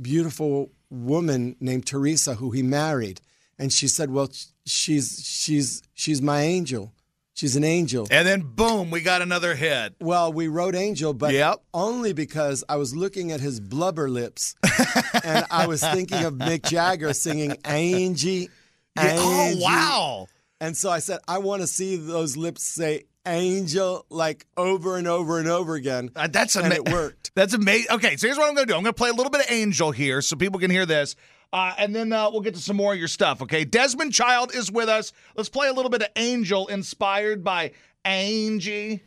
[0.00, 3.20] beautiful woman named Teresa who he married.
[3.58, 4.30] And she said, "Well,
[4.64, 6.92] she's she's she's my angel.
[7.38, 9.94] She's an angel." And then boom, we got another hit.
[10.00, 11.62] Well, we wrote Angel, but Yep.
[11.72, 14.56] only because I was looking at his blubber lips
[15.24, 18.50] and I was thinking of Mick Jagger singing Angie.
[18.96, 20.26] Yeah, oh wow.
[20.60, 25.06] And so I said, I want to see those lips say angel like over and
[25.06, 26.10] over and over again.
[26.16, 27.30] Uh, that's and it worked.
[27.36, 27.92] That's amazing.
[27.92, 28.76] Okay, so here's what I'm going to do.
[28.76, 31.14] I'm going to play a little bit of Angel here so people can hear this.
[31.52, 33.64] Uh, and then uh, we'll get to some more of your stuff, okay?
[33.64, 35.12] Desmond Child is with us.
[35.34, 37.72] Let's play a little bit of Angel inspired by
[38.04, 39.02] Angie.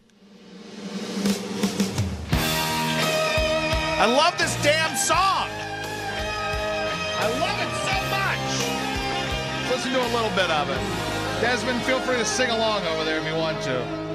[4.01, 5.47] I love this damn song.
[7.19, 9.71] I love it so much.
[9.71, 11.41] Listen to a little bit of it.
[11.41, 14.10] Desmond, feel free to sing along over there if you want to.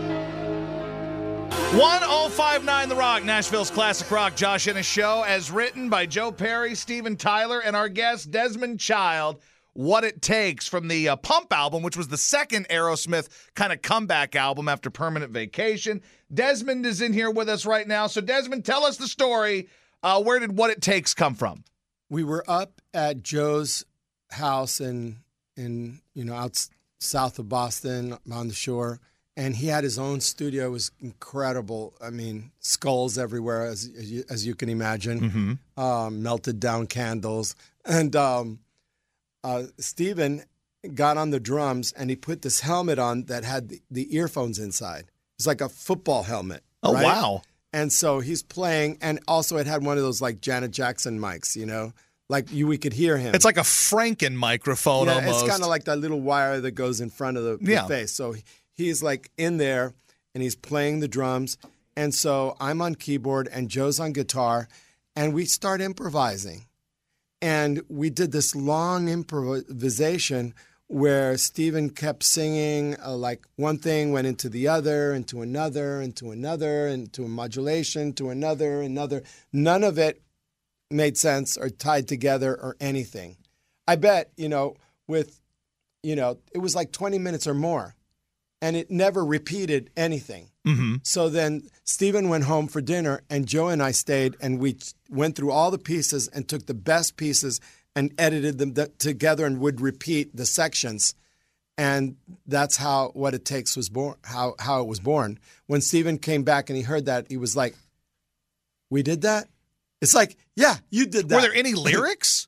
[1.77, 7.17] 1059 The Rock, Nashville's classic rock, Josh Innes show, as written by Joe Perry, Steven
[7.17, 9.43] Tyler, and our guest, Desmond Child.
[9.75, 13.83] What It Takes from the uh, Pump album, which was the second Aerosmith kind of
[13.83, 16.01] comeback album after Permanent Vacation.
[16.33, 18.07] Desmond is in here with us right now.
[18.07, 19.69] So, Desmond, tell us the story.
[20.03, 21.63] Uh, where did What It Takes come from?
[22.09, 23.85] We were up at Joe's
[24.31, 25.19] house in
[25.59, 26.69] in you know out
[27.01, 28.99] south of Boston on the shore,
[29.37, 30.67] and he had his own studio.
[30.67, 31.95] It was incredible.
[32.01, 35.59] I mean, skulls everywhere, as as you, as you can imagine.
[35.77, 38.61] Um, melted down candles, and um,
[39.45, 40.43] uh, Steven
[40.95, 44.59] got on the drums and he put this helmet on that had the, the earphones
[44.59, 45.07] inside.
[45.39, 46.63] It's like a football helmet.
[46.83, 47.05] Oh, right?
[47.05, 47.43] wow.
[47.73, 51.57] And so he's playing, and also it had one of those like Janet Jackson mics,
[51.57, 51.93] you know,
[52.29, 53.35] like you we could hear him.
[53.35, 55.43] It's like a Franken microphone yeah, almost.
[55.43, 58.13] it's kind of like that little wire that goes in front of the, the face.
[58.13, 58.35] So
[58.77, 59.95] he's like in there,
[60.35, 61.59] and he's playing the drums,
[61.97, 64.69] and so I'm on keyboard and Joe's on guitar,
[65.15, 66.67] and we start improvising,
[67.41, 70.55] and we did this long improvisation
[70.89, 76.31] where Steven kept singing uh, like one thing went into the other, into another, into
[76.31, 79.23] another, into a modulation, to another, another.
[79.53, 80.23] None of it
[80.91, 83.37] made sense or tied together or anything.
[83.89, 84.77] I bet, you know,
[85.09, 85.41] with,
[86.03, 87.95] you know, it was like 20 minutes or more
[88.61, 90.51] and it never repeated anything.
[90.67, 90.97] Mm-hmm.
[91.03, 95.37] So then Steven went home for dinner, and Joe and I stayed, and we went
[95.37, 97.61] through all the pieces and took the best pieces
[97.95, 101.15] and edited them th- together and would repeat the sections.
[101.79, 102.17] And
[102.47, 104.17] that's how what it takes was born.
[104.25, 105.39] How how it was born.
[105.67, 107.77] When Steven came back and he heard that, he was like,
[108.91, 109.49] "We did that."
[110.01, 111.35] It's like, yeah, you did that.
[111.37, 112.46] Were there any lyrics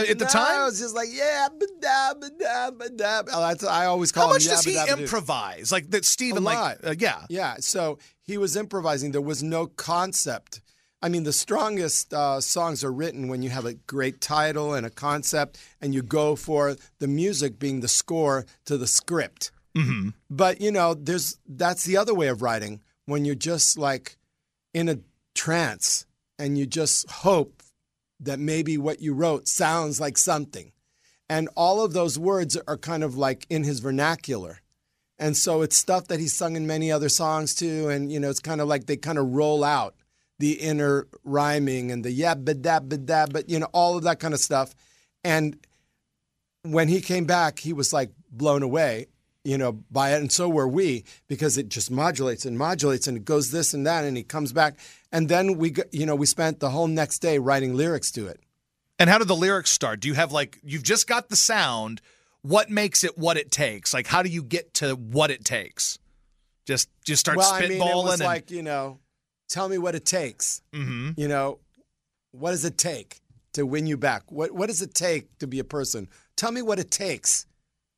[0.00, 0.60] at the No, time?
[0.60, 3.22] I was just like, yeah, ba-da, ba-da, ba-da.
[3.32, 5.02] Oh, That's, I always call How him much does he yabba dabba doo.
[5.02, 5.72] improvise?
[5.72, 7.22] Like that, Steven, A like, uh, yeah.
[7.28, 9.12] Yeah, so he was improvising.
[9.12, 10.60] There was no concept.
[11.02, 14.86] I mean, the strongest uh, songs are written when you have a great title and
[14.86, 19.50] a concept, and you go for the music being the score to the script.
[19.76, 20.08] Mm-hmm.
[20.30, 24.16] But you know, there's that's the other way of writing when you're just like
[24.72, 24.98] in a
[25.34, 26.06] trance
[26.38, 27.55] and you just hope
[28.20, 30.72] that maybe what you wrote sounds like something.
[31.28, 34.60] And all of those words are kind of like in his vernacular.
[35.18, 37.88] And so it's stuff that he's sung in many other songs too.
[37.88, 39.94] And, you know, it's kind of like they kind of roll out
[40.38, 44.04] the inner rhyming and the yeah, but that, but that, but, you know, all of
[44.04, 44.74] that kind of stuff.
[45.24, 45.58] And
[46.62, 49.06] when he came back, he was like blown away,
[49.46, 50.20] you know, by it.
[50.20, 53.86] And so were we because it just modulates and modulates and it goes this and
[53.86, 54.04] that.
[54.04, 54.78] And he comes back.
[55.12, 58.40] And then we, you know, we spent the whole next day writing lyrics to it.
[58.98, 60.00] And how do the lyrics start?
[60.00, 62.00] Do you have like you've just got the sound?
[62.42, 63.94] What makes it what it takes?
[63.94, 65.98] Like how do you get to what it takes?
[66.66, 68.98] Just just start well, spitballing I mean, it was and like, you know,
[69.48, 70.60] tell me what it takes.
[70.72, 71.16] Mhm.
[71.16, 71.60] You know,
[72.32, 73.20] what does it take
[73.52, 74.30] to win you back?
[74.32, 76.08] What What does it take to be a person?
[76.36, 77.46] Tell me what it takes.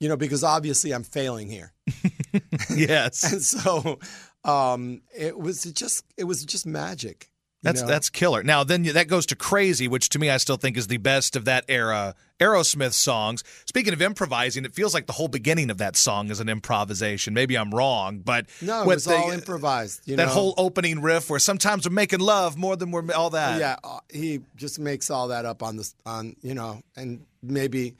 [0.00, 1.72] You know, because obviously I'm failing here,
[2.74, 3.32] yes.
[3.32, 3.98] and so
[4.44, 7.30] um, it was just it was just magic.
[7.64, 7.88] That's know?
[7.88, 8.44] that's killer.
[8.44, 11.34] Now then that goes to Crazy, which to me I still think is the best
[11.34, 13.42] of that era Aerosmith songs.
[13.66, 17.34] Speaking of improvising, it feels like the whole beginning of that song is an improvisation.
[17.34, 20.02] Maybe I'm wrong, but No, it was the- all improvised.
[20.06, 20.32] You that know?
[20.32, 23.58] whole opening riff where sometimes we're making love more than we're all that.
[23.58, 27.96] yeah, uh, he just makes all that up on the on you know, and maybe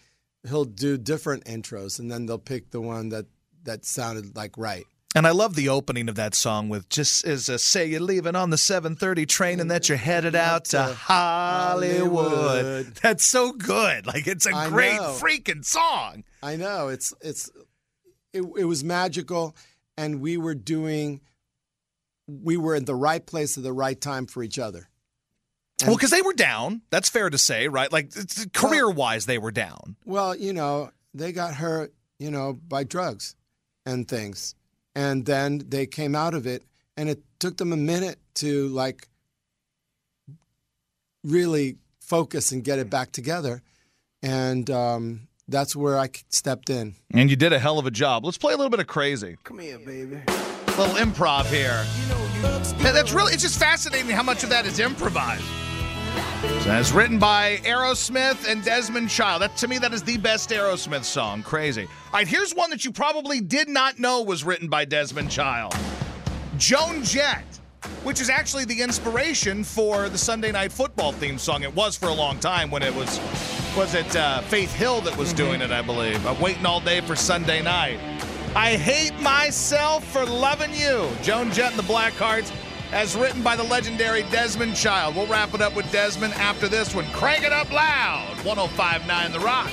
[0.46, 3.27] he'll do different intros, and then they'll pick the one that
[3.64, 4.87] that sounded like right.
[5.14, 8.37] And I love the opening of that song with just as a say you're leaving
[8.37, 12.33] on the 7:30 train and that you're headed out to Hollywood.
[12.33, 12.94] Hollywood.
[13.03, 14.07] That's so good.
[14.07, 15.18] Like it's a I great know.
[15.20, 16.24] freaking song.
[16.42, 17.51] I know it's it's
[18.33, 19.57] it, it was magical,
[19.96, 21.22] and we were doing
[22.27, 24.88] we were in the right place at the right time for each other.
[25.86, 26.82] Well, because they were down.
[26.90, 27.92] That's fair to say, right?
[27.92, 28.12] Like
[28.52, 29.96] career wise, they were down.
[30.04, 33.36] Well, you know, they got hurt, you know, by drugs
[33.86, 34.54] and things.
[34.94, 36.64] And then they came out of it
[36.96, 39.08] and it took them a minute to like
[41.22, 43.62] really focus and get it back together.
[44.22, 46.96] And um, that's where I stepped in.
[47.12, 48.24] And you did a hell of a job.
[48.24, 49.36] Let's play a little bit of crazy.
[49.44, 50.20] Come here, baby.
[50.26, 51.84] A little improv here.
[52.82, 55.44] Yeah, that's really, it's just fascinating how much of that is improvised.
[56.40, 59.42] It's written by Aerosmith and Desmond Child.
[59.42, 61.42] That to me, that is the best Aerosmith song.
[61.42, 61.83] Crazy.
[61.83, 65.74] All right, here's one that you probably did not know was written by Desmond Child.
[66.57, 67.44] Joan Jett,
[68.05, 71.64] which is actually the inspiration for the Sunday Night Football theme song.
[71.64, 73.18] It was for a long time when it was,
[73.77, 76.24] was it uh, Faith Hill that was doing it, I believe.
[76.24, 77.98] I'm waiting all day for Sunday night.
[78.55, 81.09] I hate myself for loving you.
[81.22, 82.53] Joan Jett and the Blackhearts,
[82.92, 85.16] as written by the legendary Desmond Child.
[85.16, 87.05] We'll wrap it up with Desmond after this one.
[87.12, 88.27] Crank it up loud.
[88.44, 89.70] 1059 The Rock.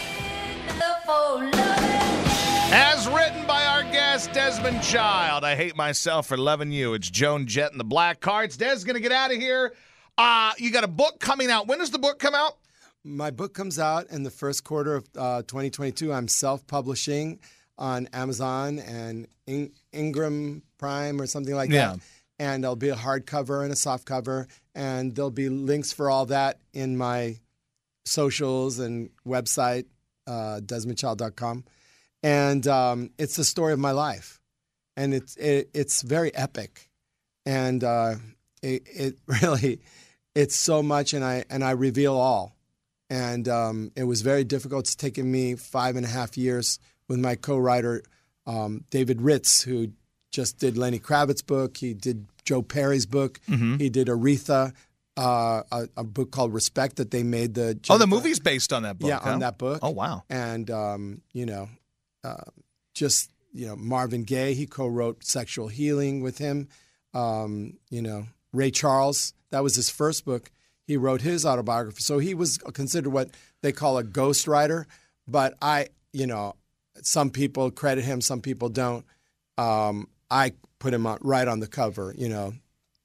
[2.77, 5.43] As written by our guest, Desmond Child.
[5.45, 6.93] I hate myself for loving you.
[6.93, 8.57] It's Joan Jett and the Blackhearts.
[8.57, 9.73] Des going to get out of here.
[10.17, 11.67] Uh, you got a book coming out.
[11.67, 12.57] When does the book come out?
[13.03, 16.11] My book comes out in the first quarter of uh, 2022.
[16.11, 17.39] I'm self publishing
[17.77, 21.93] on Amazon and In- Ingram Prime or something like Yeah.
[21.93, 21.99] that.
[22.37, 26.25] And there'll be a hardcover and a soft cover, and there'll be links for all
[26.27, 27.39] that in my
[28.03, 29.85] socials and website,
[30.27, 31.63] uh, DesmondChild.com.
[32.23, 34.41] And um, it's the story of my life,
[34.97, 36.89] and it's it, it's very epic,
[37.45, 38.15] and uh,
[38.61, 39.79] it, it really
[40.33, 42.55] it's so much, and I and I reveal all
[43.09, 44.85] and um, it was very difficult.
[44.85, 48.03] It's taken me five and a half years with my co-writer
[48.47, 49.89] um, David Ritz, who
[50.35, 51.77] just did Lenny Kravitz's book.
[51.77, 53.39] He did Joe Perry's book.
[53.47, 54.73] He did Aretha,
[55.15, 58.83] uh, a, a book called Respect that they made the Oh, the movie's based on
[58.83, 59.07] that book.
[59.07, 59.31] yeah huh?
[59.31, 59.79] on that book.
[59.81, 60.23] Oh, wow.
[60.29, 61.69] And um, you know,
[62.25, 62.43] uh,
[62.93, 64.53] just you know Marvin Gaye.
[64.53, 66.67] He co-wrote Sexual Healing with him.
[67.13, 69.33] Um, you know Ray Charles.
[69.51, 70.51] That was his first book.
[70.85, 73.29] He wrote his autobiography, so he was considered what
[73.61, 74.85] they call a ghost writer.
[75.27, 76.55] But I, you know,
[77.01, 79.05] some people credit him, some people don't.
[79.57, 82.13] Um, I put him on, right on the cover.
[82.17, 82.53] You know,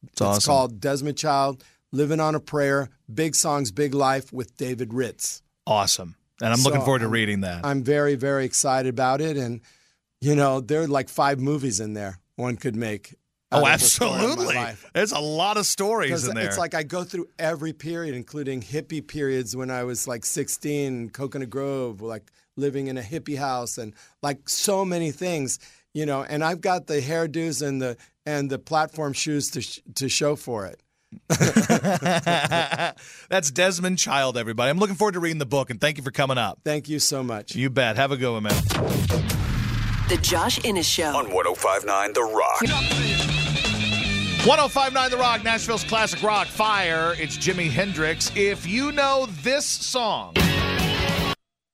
[0.09, 0.49] It's awesome.
[0.51, 5.43] called Desmond Child, "Living on a Prayer." Big songs, big life with David Ritz.
[5.67, 6.17] Awesome.
[6.43, 7.65] And I'm looking forward to I'm- reading that.
[7.67, 9.37] I'm very, very excited about it.
[9.37, 9.61] And,
[10.21, 13.15] you know, there are like five movies in there one could make.
[13.53, 14.77] oh, out of oh, the story of my absolutely.
[14.95, 16.47] There's a lot of stories in there.
[16.47, 21.11] It's like I go through every period, including hippie periods when I was like 16,
[21.11, 25.59] Coconut Grove, like living in a hippie house, and like so many things,
[25.95, 26.23] you know.
[26.23, 30.37] And I've got the hairdos and the and the platform shoes to sh- to show
[30.37, 30.81] for it.
[33.29, 34.71] That's Desmond Child, everybody.
[34.71, 36.61] I'm looking forward to reading the book, and thank you for coming up.
[36.65, 37.55] Thank you so much.
[37.57, 37.97] You bet.
[37.97, 38.53] Have a good one, man.
[40.09, 41.17] The Josh Innes Show.
[41.17, 42.61] On 1059 The Rock.
[44.47, 46.47] 1059 The Rock, Nashville's classic rock.
[46.47, 47.15] Fire.
[47.19, 48.31] It's Jimi Hendrix.
[48.35, 50.35] If you know this song,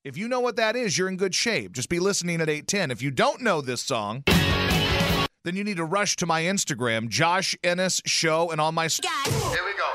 [0.06, 1.72] if you know what that is, you're in good shape.
[1.72, 2.92] Just be listening at 810.
[2.92, 7.56] If you don't know this song, then you need to rush to my Instagram, Josh
[7.64, 8.86] Innes Show, and on my.
[8.86, 9.92] Here we go.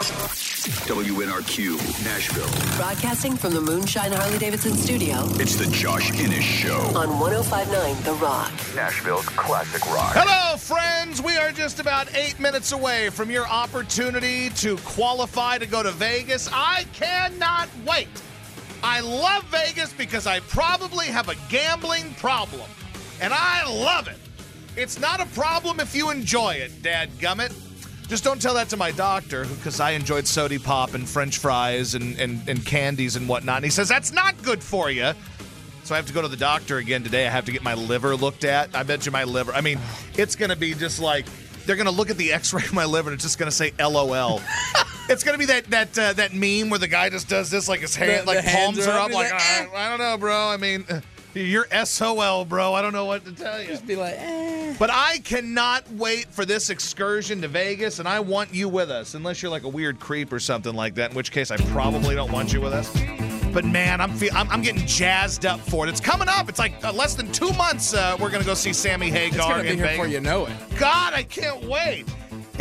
[0.91, 2.77] WNRQ, Nashville.
[2.77, 6.79] Broadcasting from the Moonshine Harley Davidson studio It's the Josh Innes Show.
[6.93, 8.51] on 1059 The Rock.
[8.75, 10.11] Nashville's classic rock.
[10.13, 11.21] Hello, friends.
[11.21, 15.91] We are just about eight minutes away from your opportunity to qualify to go to
[15.91, 16.49] Vegas.
[16.51, 18.09] I cannot wait.
[18.83, 22.69] I love Vegas because I probably have a gambling problem,
[23.21, 24.17] and I love it.
[24.75, 27.53] It's not a problem if you enjoy it, Dad Gummit.
[28.07, 31.95] Just don't tell that to my doctor, because I enjoyed sody pop and French fries
[31.95, 33.57] and, and, and candies and whatnot.
[33.57, 35.13] And he says that's not good for you.
[35.83, 37.25] So I have to go to the doctor again today.
[37.27, 38.75] I have to get my liver looked at.
[38.75, 39.53] I bet you my liver.
[39.53, 39.79] I mean,
[40.17, 41.25] it's going to be just like
[41.65, 43.55] they're going to look at the X-ray of my liver and it's just going to
[43.55, 44.41] say LOL.
[45.09, 47.81] It's gonna be that that uh, that meme where the guy just does this, like
[47.81, 50.17] his hand, The- like the palms are up, up, like, like, I, I don't know,
[50.17, 50.35] bro.
[50.49, 50.85] I mean,
[51.33, 52.73] you're SOL, bro.
[52.73, 53.67] I don't know what to tell you.
[53.67, 54.75] Just be like, eh.
[54.79, 59.13] But I cannot wait for this excursion to Vegas, and I want you with us,
[59.15, 61.11] unless you're like a weird creep or something like that.
[61.11, 62.89] In which case, I probably don't want you with us.
[63.53, 65.89] But man, I'm feel, I'm, I'm getting jazzed up for it.
[65.89, 66.47] It's coming up.
[66.47, 67.93] It's like uh, less than two months.
[67.93, 69.97] Uh, we're gonna go see Sammy Hagar It's gonna be in here Vegas.
[69.97, 70.53] before you know it.
[70.79, 72.05] God, I can't wait.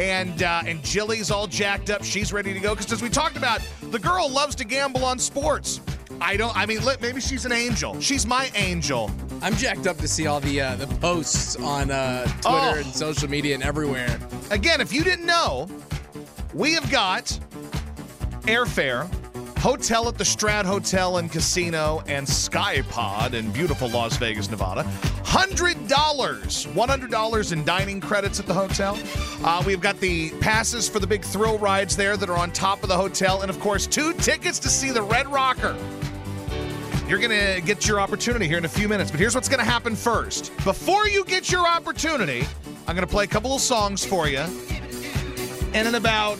[0.00, 2.02] And uh, and Jilly's all jacked up.
[2.02, 5.18] She's ready to go because as we talked about, the girl loves to gamble on
[5.18, 5.82] sports.
[6.22, 6.56] I don't.
[6.56, 8.00] I mean, maybe she's an angel.
[8.00, 9.10] She's my angel.
[9.42, 12.74] I'm jacked up to see all the uh, the posts on uh, Twitter Oh.
[12.82, 14.18] and social media and everywhere.
[14.50, 15.68] Again, if you didn't know,
[16.54, 17.24] we have got
[18.46, 19.06] airfare,
[19.60, 24.84] hotel at the Strat Hotel and Casino, and Skypod in beautiful Las Vegas, Nevada.
[25.24, 28.98] $100, $100 in dining credits at the hotel.
[29.44, 32.82] Uh, we've got the passes for the big thrill rides there that are on top
[32.82, 35.76] of the hotel, and of course, two tickets to see the Red Rocker.
[37.06, 39.58] You're going to get your opportunity here in a few minutes, but here's what's going
[39.58, 40.56] to happen first.
[40.64, 42.46] Before you get your opportunity,
[42.86, 44.44] I'm going to play a couple of songs for you.
[45.74, 46.38] And in about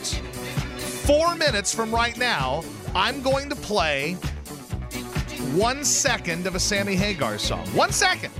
[1.05, 2.63] four minutes from right now,
[2.93, 4.13] I'm going to play
[5.53, 7.65] one second of a Sammy Hagar song.
[7.67, 8.33] One second.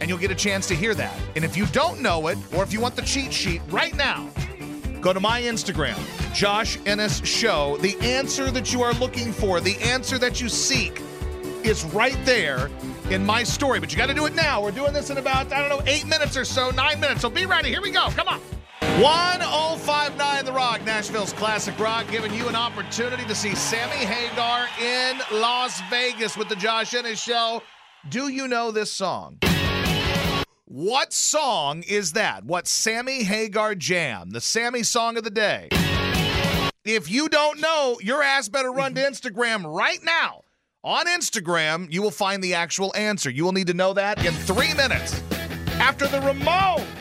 [0.00, 1.14] And you'll get a chance to hear that.
[1.36, 4.30] And if you don't know it, or if you want the cheat sheet right now,
[5.00, 5.98] go to my Instagram,
[6.32, 7.76] Josh Innes Show.
[7.78, 11.02] The answer that you are looking for, the answer that you seek,
[11.64, 12.70] is right there
[13.10, 13.80] in my story.
[13.80, 14.62] But you got to do it now.
[14.62, 17.20] We're doing this in about, I don't know, eight minutes or so, nine minutes.
[17.20, 17.68] So be ready.
[17.70, 18.08] Here we go.
[18.10, 18.40] Come on.
[18.80, 25.20] 1059 The Rock, Nashville's classic rock, giving you an opportunity to see Sammy Hagar in
[25.32, 27.62] Las Vegas with the Josh Innes Show.
[28.08, 29.38] Do you know this song?
[30.64, 32.44] What song is that?
[32.44, 34.30] What Sammy Hagar jam?
[34.30, 35.68] The Sammy song of the day.
[36.84, 40.42] If you don't know, your ass better run to Instagram right now.
[40.82, 43.28] On Instagram, you will find the actual answer.
[43.28, 45.22] You will need to know that in three minutes.
[45.78, 46.99] After the Ramones.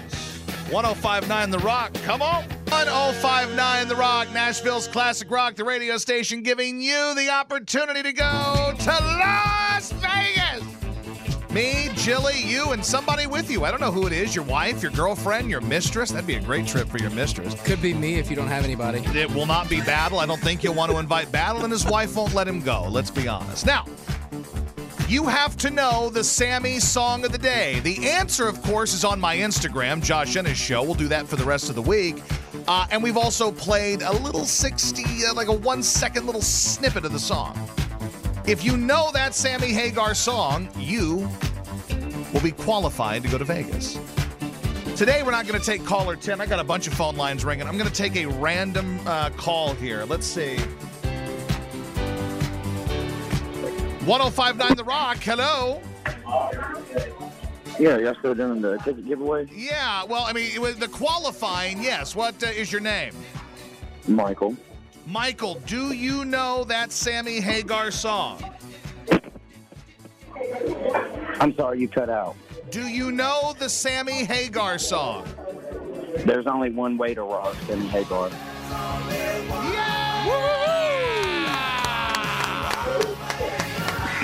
[0.71, 1.93] 1059 The Rock.
[2.03, 2.43] Come on.
[2.69, 8.73] 1059 The Rock, Nashville's classic rock, the radio station giving you the opportunity to go
[8.77, 10.63] to Las Vegas.
[11.51, 13.65] Me, Jilly, you, and somebody with you.
[13.65, 16.11] I don't know who it is your wife, your girlfriend, your mistress.
[16.11, 17.59] That'd be a great trip for your mistress.
[17.63, 18.99] Could be me if you don't have anybody.
[19.19, 20.19] It will not be Battle.
[20.19, 22.87] I don't think you'll want to invite Battle, and his wife won't let him go.
[22.87, 23.65] Let's be honest.
[23.65, 23.85] Now,
[25.09, 27.79] you have to know the Sammy song of the day.
[27.79, 30.83] The answer, of course, is on my Instagram, Josh Innes Show.
[30.83, 32.21] We'll do that for the rest of the week.
[32.67, 37.05] Uh, and we've also played a little 60, uh, like a one second little snippet
[37.05, 37.57] of the song.
[38.45, 41.27] If you know that Sammy Hagar song, you
[42.31, 43.97] will be qualified to go to Vegas.
[44.95, 46.39] Today, we're not going to take caller 10.
[46.39, 47.65] I got a bunch of phone lines ringing.
[47.65, 50.05] I'm going to take a random uh, call here.
[50.05, 50.59] Let's see.
[54.05, 55.81] 1059 The Rock, hello.
[57.79, 59.47] Yeah, y'all still doing the ticket giveaway?
[59.53, 62.15] Yeah, well, I mean, with the qualifying, yes.
[62.15, 63.13] What uh, is your name?
[64.07, 64.55] Michael.
[65.05, 68.43] Michael, do you know that Sammy Hagar song?
[71.39, 72.35] I'm sorry you cut out.
[72.69, 75.27] Do you know the Sammy Hagar song?
[76.25, 78.29] There's only one way to rock Sammy Hagar.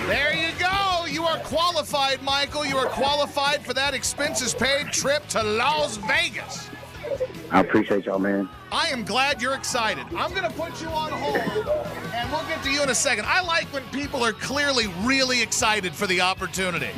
[0.08, 1.06] There you go.
[1.08, 2.64] You are qualified, Michael.
[2.64, 6.70] You are qualified for that expenses paid trip to Las Vegas.
[7.51, 8.47] I appreciate y'all, man.
[8.72, 10.06] I am glad you're excited.
[10.16, 11.38] I'm going to put you on hold,
[12.14, 13.26] and we'll get to you in a second.
[13.26, 16.91] I like when people are clearly really excited for the opportunity.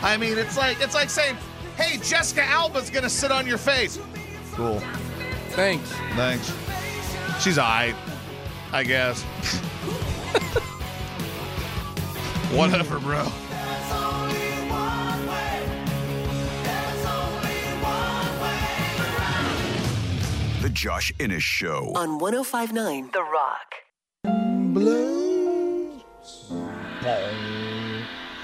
[0.00, 1.36] I mean, it's like it's like saying,
[1.76, 3.98] "Hey, Jessica Alba's going to sit on your face."
[4.52, 4.80] Cool.
[5.50, 5.90] Thanks.
[6.14, 6.52] Thanks.
[7.42, 7.94] She's all right,
[8.72, 9.24] I guess.
[12.50, 13.24] Whatever, bro.
[20.62, 21.92] The Josh Innes Show.
[21.94, 23.74] On 1059 The Rock.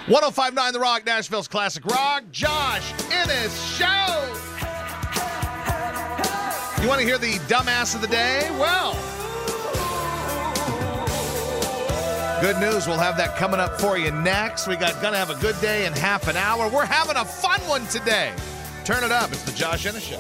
[0.07, 2.25] 1059 The Rock, Nashville's classic rock.
[2.31, 3.87] Josh Innes Show.
[6.83, 8.51] You want to hear the dumbass of the day?
[8.61, 8.93] Well,
[12.45, 12.87] good news.
[12.87, 14.69] We'll have that coming up for you next.
[14.69, 16.69] We got gonna have a good day in half an hour.
[16.69, 18.35] We're having a fun one today.
[18.85, 19.33] Turn it up.
[19.33, 20.19] It's the Josh Innes Show.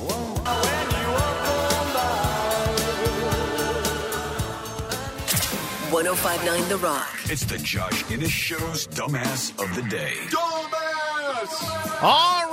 [5.91, 7.07] 1059 The Rock.
[7.25, 10.14] It's the Josh Innes Show's Dumbass of the Day.
[10.31, 12.03] Dumbass!
[12.03, 12.43] All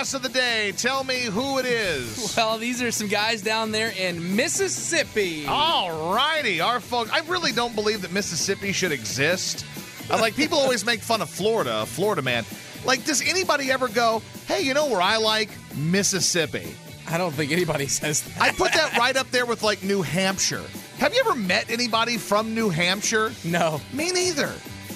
[0.00, 0.72] right, battle the dumbass boss of the day.
[0.72, 2.34] Tell me who it is.
[2.40, 5.46] Well, these are some guys down there in Mississippi.
[5.46, 7.10] All righty, our folks.
[7.10, 9.64] I really don't believe that Mississippi should exist.
[10.10, 12.44] Uh, like people always make fun of Florida, Florida man.
[12.84, 16.74] Like, does anybody ever go, "Hey, you know where I like Mississippi"?
[17.08, 18.40] I don't think anybody says that.
[18.40, 20.64] I put that right up there with like New Hampshire.
[20.98, 23.32] Have you ever met anybody from New Hampshire?
[23.44, 23.80] No.
[23.92, 24.52] Me neither.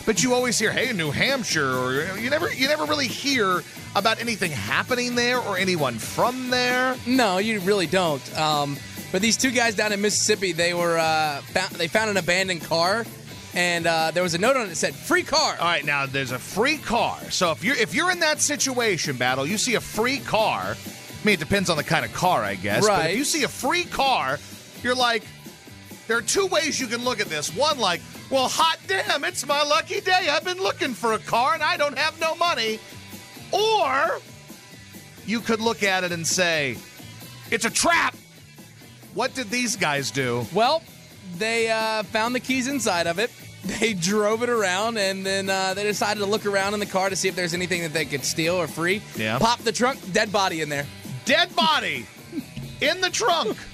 [0.06, 3.62] But you always hear, "Hey, New Hampshire," or you never you never really hear
[3.96, 6.96] about anything happening there or anyone from there.
[7.06, 8.22] No, you really don't.
[8.38, 8.76] Um,
[9.12, 12.62] but these two guys down in Mississippi, they were uh, found, they found an abandoned
[12.64, 13.06] car,
[13.54, 16.04] and uh, there was a note on it that said "free car." All right, now
[16.04, 17.18] there's a free car.
[17.30, 20.76] So if you're if you're in that situation, battle, you see a free car.
[20.76, 22.82] I mean, it depends on the kind of car, I guess.
[22.84, 23.10] But Right.
[23.12, 24.38] if you see a free car,
[24.82, 25.22] you're like,
[26.08, 27.48] there are two ways you can look at this.
[27.56, 30.28] One, like, well, hot damn, it's my lucky day.
[30.30, 32.78] I've been looking for a car and I don't have no money.
[33.52, 34.20] Or
[35.26, 36.76] you could look at it and say,
[37.50, 38.16] it's a trap.
[39.14, 40.44] What did these guys do?
[40.52, 40.82] Well,
[41.38, 43.30] they uh, found the keys inside of it.
[43.80, 47.08] They drove it around, and then uh, they decided to look around in the car
[47.08, 49.00] to see if there's anything that they could steal or free.
[49.16, 49.38] Yeah.
[49.38, 50.84] Pop the trunk, dead body in there.
[51.24, 52.04] Dead body
[52.82, 53.56] in the trunk.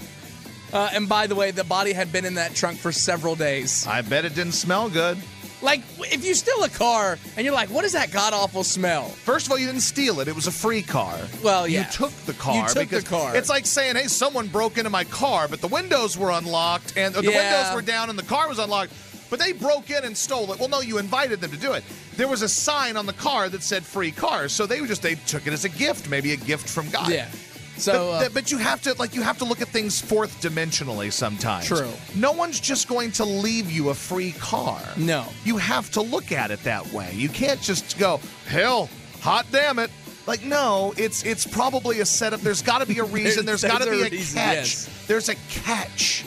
[0.72, 3.86] Uh, and by the way, the body had been in that trunk for several days.
[3.86, 5.18] I bet it didn't smell good.
[5.62, 9.08] Like, if you steal a car and you're like, what is that god awful smell?
[9.10, 10.28] First of all, you didn't steal it.
[10.28, 11.18] It was a free car.
[11.44, 11.80] Well, yeah.
[11.84, 12.54] You took the car.
[12.68, 13.36] You took the car.
[13.36, 17.14] It's like saying, hey, someone broke into my car, but the windows were unlocked and
[17.14, 17.36] the Yeah.
[17.36, 18.92] windows were down and the car was unlocked.
[19.28, 20.58] But they broke in and stole it.
[20.58, 21.84] Well, no, you invited them to do it.
[22.16, 25.02] There was a sign on the car that said free cars, so they were just
[25.02, 27.10] they took it as a gift, maybe a gift from God.
[27.10, 27.28] Yeah.
[27.80, 30.40] So, but, uh, but you have to like you have to look at things fourth
[30.42, 31.66] dimensionally sometimes.
[31.66, 31.90] True.
[32.14, 34.80] No one's just going to leave you a free car.
[34.96, 35.24] No.
[35.44, 37.12] You have to look at it that way.
[37.14, 38.88] You can't just go, hell,
[39.20, 39.90] hot damn it.
[40.26, 42.40] Like no, it's it's probably a setup.
[42.40, 43.46] There's got to be a reason.
[43.46, 44.54] There- There's got to be a reason, catch.
[44.56, 45.04] yes.
[45.06, 46.24] There's a catch.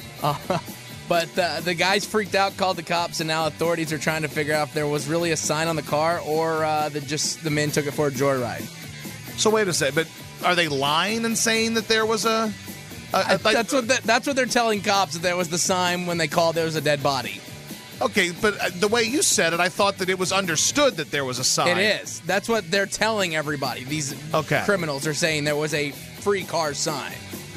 [1.09, 4.29] But uh, the guys freaked out, called the cops, and now authorities are trying to
[4.29, 7.43] figure out if there was really a sign on the car or uh, that just
[7.43, 8.61] the men took it for a joyride.
[9.37, 10.07] So wait a second, but
[10.43, 12.51] are they lying and saying that there was a?
[13.13, 15.57] a- a- like- that's what the, that's what they're telling cops that there was the
[15.57, 17.39] sign when they called there was a dead body.
[18.01, 21.11] okay, but uh, the way you said it, I thought that it was understood that
[21.11, 21.77] there was a sign.
[21.77, 22.19] It is.
[22.21, 23.83] That's what they're telling everybody.
[23.83, 24.61] These Okay.
[24.65, 27.13] criminals are saying there was a free car sign.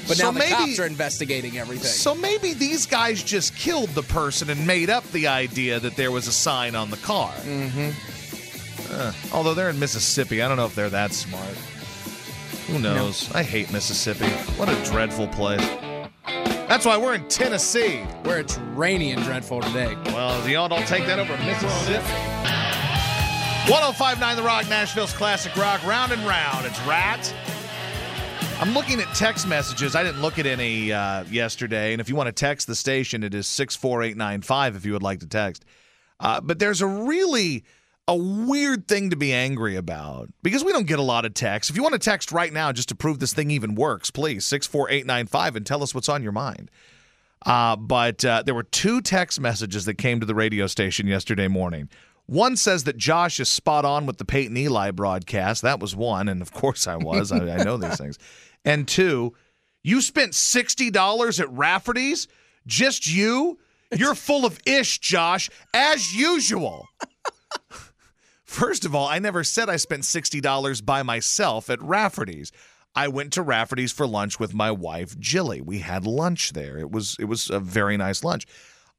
[0.07, 1.89] But So now the maybe- cops are investigating everything.
[1.91, 6.13] So maybe these guys just killed the person and made up the idea that there
[6.13, 7.33] was a sign on the car.
[7.43, 9.35] Mm-hmm.
[9.35, 11.57] although they're in Mississippi, I don't know if they're that smart.
[12.67, 13.33] Who knows?
[13.33, 14.29] I hate Mississippi.
[14.59, 15.65] What a dreadful place.
[16.69, 17.99] That's why we're in Tennessee.
[18.25, 19.97] Where it's rainy and dreadful today.
[20.07, 22.03] Well, the y'all don't take that over Mississippi.
[23.71, 26.67] 1059 The Rock, Nashville's classic rock, round and round.
[26.67, 27.33] It's Ratt.
[28.59, 29.95] I'm looking at text messages.
[29.95, 31.93] I didn't look at any uh, yesterday.
[31.93, 35.21] And if you want to text the station, it is 64895 if you would like
[35.21, 35.65] to text.
[36.19, 37.65] Uh, but there's a really
[38.09, 41.71] a weird thing to be angry about because we don't get a lot of texts.
[41.71, 44.45] If you want to text right now just to prove this thing even works, please
[44.47, 46.71] 64895 and tell us what's on your mind.
[47.45, 51.49] Uh, but uh, there were two text messages that came to the radio station yesterday
[51.49, 51.89] morning.
[52.27, 55.63] One says that Josh is spot on with the Peyton Eli broadcast.
[55.63, 57.31] That was one, and of course I was.
[57.31, 58.19] I, I know these things.
[58.65, 59.35] And two,
[59.85, 62.27] you spent sixty dollars at Rafferty's,
[62.67, 63.59] just you.
[63.97, 66.89] You're full of ish, Josh, as usual.
[68.57, 72.53] First of all, I never said I spent $60 by myself at Rafferty's.
[72.95, 75.61] I went to Rafferty's for lunch with my wife, Jilly.
[75.61, 76.79] We had lunch there.
[76.79, 78.47] It was it was a very nice lunch.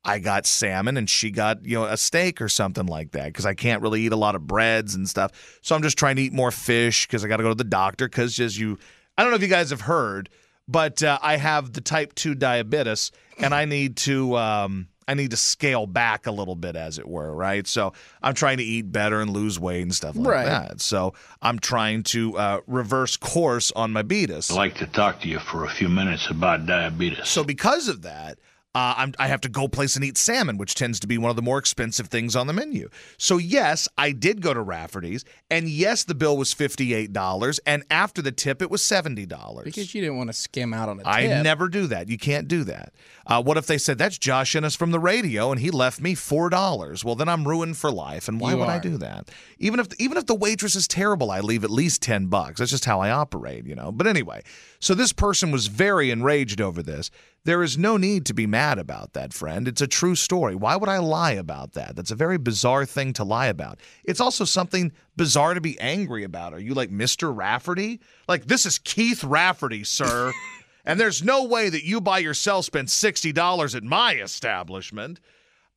[0.06, 3.48] I got salmon and she got, you know, a steak or something like that because
[3.48, 5.32] I can't really eat a lot of breads and stuff.
[5.64, 7.64] So I'm just trying to eat more fish because I got to go to the
[7.64, 8.78] doctor because as you
[9.18, 10.30] I don't know if you guys have heard,
[10.68, 15.32] but uh, I have the type 2 diabetes and I need to um I need
[15.32, 17.66] to scale back a little bit, as it were, right?
[17.66, 20.46] So I'm trying to eat better and lose weight and stuff like Right.
[20.46, 20.82] that.
[20.82, 24.52] So I'm trying to uh, reverse course on my betas.
[24.52, 27.28] I'd like to talk to you for a few minutes about diabetes.
[27.30, 28.38] So because of that,
[28.78, 31.32] uh, I'm, I have to go place and eat salmon, which tends to be one
[31.32, 32.90] of the more expensive things on the menu.
[33.18, 37.60] So yes, I did go to Rafferty's, and yes, the bill was fifty eight dollars,
[37.66, 39.66] and after the tip, it was seventy dollars.
[39.66, 41.12] Because you didn't want to skim out on a tip.
[41.12, 42.08] I never do that.
[42.08, 42.94] You can't do that.
[43.26, 46.14] Uh, what if they said that's Josh Innes from the radio and he left me
[46.14, 47.04] four dollars?
[47.04, 48.28] Well, then I'm ruined for life.
[48.28, 49.30] And why You would I do that?
[49.58, 52.60] Even if even if the waitress is terrible, I leave at least ten bucks.
[52.60, 53.92] That's just how I operate, you know.
[53.92, 54.44] But anyway,
[54.80, 57.10] so this person was very enraged over this.
[57.44, 59.68] There is no need to be mad about that, friend.
[59.68, 60.54] It's a true story.
[60.54, 61.96] Why would I lie about that?
[61.96, 63.80] That's a very bizarre thing to lie about.
[64.04, 66.54] It's also something bizarre to be angry about.
[66.54, 67.36] Are you like Mr.
[67.36, 68.02] Rafferty?
[68.28, 70.34] Like, this is Keith Rafferty, sir.
[70.86, 75.20] and there's no way that you by yourself spent $60 at my establishment.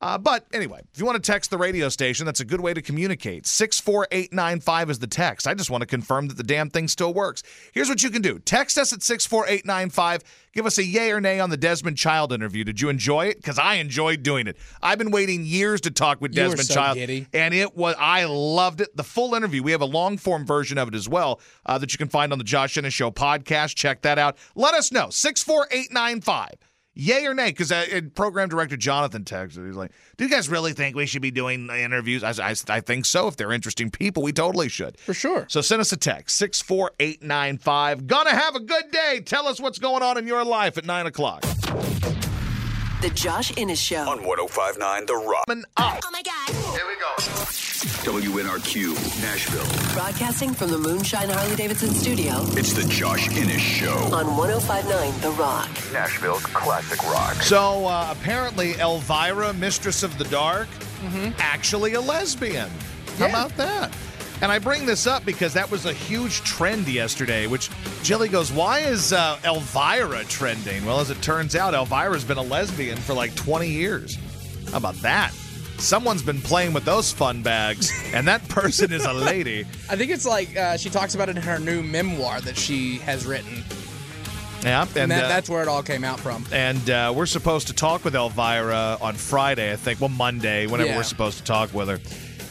[0.01, 2.73] Uh, but anyway, if you want to text the radio station, that's a good way
[2.73, 3.45] to communicate.
[3.45, 5.47] 64895 is the text.
[5.47, 7.43] I just want to confirm that the damn thing still works.
[7.71, 10.23] Here's what you can do text us at 64895.
[10.53, 12.63] Give us a yay or nay on the Desmond Child interview.
[12.63, 13.37] Did you enjoy it?
[13.37, 14.57] Because I enjoyed doing it.
[14.81, 17.27] I've been waiting years to talk with You Desmond so Child, giddy.
[17.33, 18.95] and it was I loved it.
[18.97, 19.61] The full interview.
[19.63, 22.31] We have a long form version of it as well uh, that you can find
[22.31, 23.75] on the Josh Innes Show podcast.
[23.75, 24.35] Check that out.
[24.55, 26.49] Let us know 64895.
[26.93, 27.49] Yay or nay?
[27.51, 29.65] Because uh, program director Jonathan texted.
[29.65, 32.81] He's like, "Do you guys really think we should be doing interviews?" I, I, I
[32.81, 33.27] think so.
[33.27, 34.99] If they're interesting people, we totally should.
[34.99, 35.45] For sure.
[35.47, 38.07] So send us a text six four eight nine five.
[38.07, 39.21] Gonna have a good day.
[39.23, 41.43] Tell us what's going on in your life at nine o'clock.
[43.01, 44.01] The Josh Innes Show.
[44.07, 45.45] On 1059 The Rock.
[45.49, 46.49] Oh my God.
[46.75, 47.11] Here we go.
[48.03, 49.93] WNRQ, Nashville.
[49.93, 53.93] Broadcasting from the Moonshine Harley Davidson studio It's the Josh Innes Show.
[54.13, 55.69] on 1059 The Rock.
[55.91, 57.33] Nashville's classic rock.
[57.35, 60.67] So uh, apparently, Elvira, Mistress of the Dark,
[61.39, 62.69] actually a lesbian.
[63.17, 63.91] How about that?
[64.41, 67.45] And I bring this up because that was a huge trend yesterday.
[67.47, 67.69] Which
[68.01, 72.41] Jilly goes, "Why is uh, Elvira trending?" Well, as it turns out, Elvira's been a
[72.43, 74.17] lesbian for like 20 years.
[74.71, 75.31] How about that?
[75.77, 79.61] Someone's been playing with those fun bags, and that person is a lady.
[79.89, 82.97] I think it's like uh, she talks about it in her new memoir that she
[82.99, 83.63] has written.
[84.63, 86.45] Yeah, And, and that, uh, that's where it all came out from.
[86.51, 89.99] and uh, we're supposed to talk with Elvira on Friday, I think.
[89.99, 90.97] Well, Monday, whenever Yeah.
[90.97, 91.99] we're supposed to talk with her.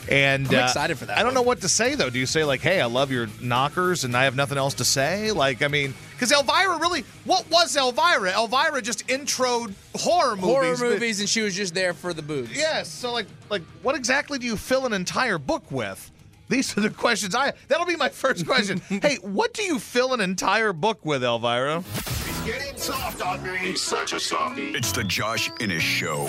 [0.09, 1.35] And I'm uh, excited for that I don't one.
[1.35, 2.11] know what to say though.
[2.11, 4.85] Do you say like, "Hey, I love your knockers," and I have nothing else to
[4.85, 5.31] say?
[5.31, 8.33] Like, I mean, because Elvira really, what was Elvira?
[8.33, 10.51] Elvira just introed horror movies.
[10.51, 12.57] Horror but- movies, and she was just there for the boobs.
[12.57, 12.89] Yes.
[12.89, 16.11] So like, like, what exactly do you fill an entire book with?
[16.49, 17.53] These are the questions I.
[17.69, 18.79] That'll be my first question.
[18.89, 21.83] hey, what do you fill an entire book with, Elvira?
[21.83, 23.77] He's getting soft on me.
[23.77, 24.73] Such a softie.
[24.73, 26.29] It's the Josh Innes Show.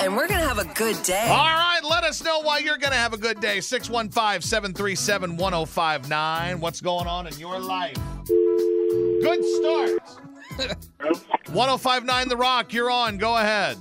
[0.00, 1.26] And we're going to have a good day.
[1.28, 3.60] All right, let us know why you're going to have a good day.
[3.60, 6.60] 615 737 1059.
[6.60, 7.98] What's going on in your life?
[8.26, 10.00] Good start.
[11.48, 13.18] 1059 The Rock, you're on.
[13.18, 13.78] Go ahead.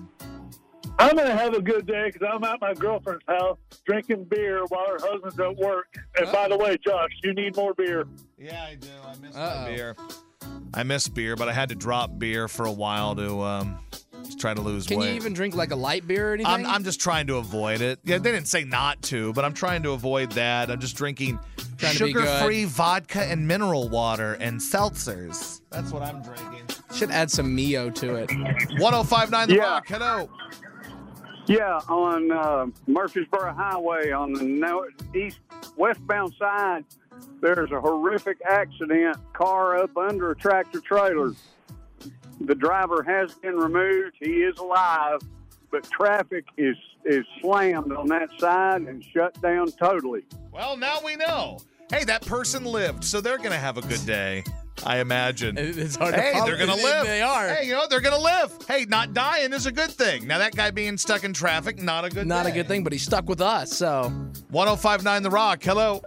[0.99, 4.63] I'm going to have a good day because I'm at my girlfriend's house drinking beer
[4.69, 5.95] while her husband's at work.
[6.17, 8.05] And by the way, Josh, you need more beer.
[8.37, 8.89] Yeah, I do.
[9.05, 9.61] I miss Uh-oh.
[9.61, 9.95] my beer.
[10.73, 13.79] I miss beer, but I had to drop beer for a while to um,
[14.23, 15.09] just try to lose Can weight.
[15.09, 16.51] you even drink like a light beer or anything?
[16.51, 17.99] I'm, I'm just trying to avoid it.
[18.03, 20.69] Yeah, they didn't say not to, but I'm trying to avoid that.
[20.71, 21.39] I'm just drinking
[21.77, 22.23] Trying to be good.
[22.25, 25.61] sugar-free vodka and mineral water and seltzers.
[25.69, 26.61] That's what I'm drinking.
[26.93, 28.31] Should add some Mio to it.
[28.79, 29.61] 1059 The Yeah.
[29.61, 29.87] Rock.
[29.87, 30.29] Hello.
[31.45, 35.39] Yeah, on uh, Murfreesboro Highway on the no- east
[35.75, 36.85] westbound side,
[37.41, 39.17] there's a horrific accident.
[39.33, 41.31] Car up under a tractor trailer.
[42.43, 44.15] The driver has been removed.
[44.19, 45.19] He is alive,
[45.71, 46.75] but traffic is
[47.05, 50.23] is slammed on that side and shut down totally.
[50.53, 51.57] Well, now we know.
[51.91, 54.43] Hey, that person lived, so they're going to have a good day,
[54.85, 55.57] I imagine.
[55.57, 57.05] It's hard Hey, follow- they're gonna live.
[57.05, 57.49] They are.
[57.49, 58.51] Hey, you know they're gonna live.
[58.67, 60.25] Hey, not dying is a good thing.
[60.27, 62.25] Now that guy being stuck in traffic, not a good.
[62.25, 63.71] Not a good thing, but he's stuck with us.
[63.73, 64.11] So
[64.49, 65.61] 1059 The Rock.
[65.63, 66.01] Hello.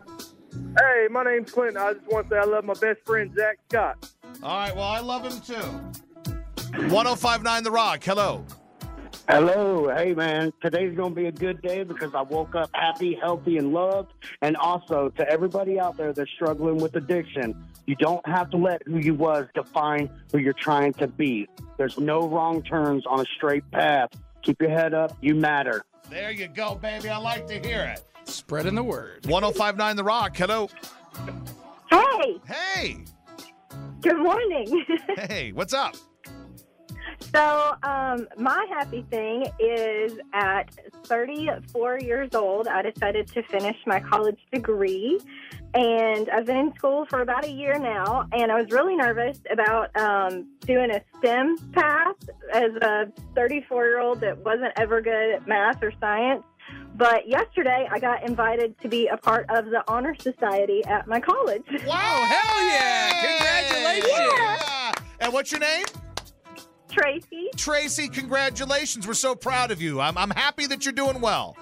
[0.78, 1.76] Hey, my name's Clinton.
[1.76, 4.10] I just want to say I love my best friend Zach Scott.
[4.42, 4.74] All right.
[4.74, 6.02] Well, I love him too.
[6.76, 8.04] 1059 The Rock.
[8.04, 8.44] Hello.
[9.28, 10.52] Hello, hey man.
[10.62, 14.12] Today's gonna be a good day because I woke up happy, healthy, and loved.
[14.42, 17.54] And also to everybody out there that's struggling with addiction,
[17.86, 21.48] you don't have to let who you was define who you're trying to be.
[21.76, 24.10] There's no wrong turns on a straight path.
[24.42, 25.16] Keep your head up.
[25.20, 25.82] You matter.
[26.08, 27.08] There you go, baby.
[27.08, 28.04] I like to hear it.
[28.28, 29.26] spreading the word.
[29.26, 30.36] 1059 The Rock.
[30.36, 30.68] Hello.
[31.90, 33.04] Hey, Hey.
[34.02, 34.84] good morning.
[35.16, 35.50] Hey.
[35.52, 35.96] What's up?
[37.20, 40.70] So, um, my happy thing is at
[41.04, 45.20] 34 years old, I decided to finish my college degree.
[45.74, 49.38] And I've been in school for about a year now, and I was really nervous
[49.50, 52.16] about um, doing a STEM path
[52.54, 56.44] as a 34 year old that wasn't ever good at math or science.
[56.94, 61.20] But yesterday, I got invited to be a part of the Honor Society at my
[61.20, 61.64] college.
[61.86, 62.24] Wow.
[62.26, 63.36] hell yeah.
[63.36, 64.32] Congratulations.
[64.38, 64.92] Yeah.
[65.20, 65.84] And what's your name?
[66.96, 67.48] Tracy.
[67.56, 69.06] Tracy, congratulations.
[69.06, 70.00] We're so proud of you.
[70.00, 71.56] I'm, I'm happy that you're doing well.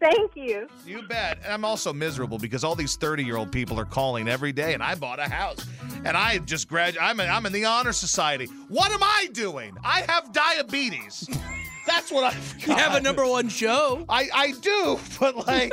[0.00, 0.68] Thank you.
[0.86, 1.38] You bet.
[1.44, 4.74] And I'm also miserable because all these 30 year old people are calling every day,
[4.74, 5.66] and I bought a house.
[6.04, 7.02] And I just graduated.
[7.02, 8.46] I'm, in- I'm in the honor society.
[8.68, 9.76] What am I doing?
[9.84, 11.28] I have diabetes.
[11.86, 14.04] That's what I've You have a number one show.
[14.08, 15.72] I, I do, but like,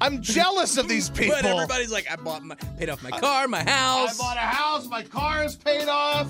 [0.00, 1.36] I'm jealous of these people.
[1.36, 4.18] But everybody's like, I bought my, paid off my car, my house.
[4.18, 4.88] I bought a house.
[4.88, 6.28] My car is paid off.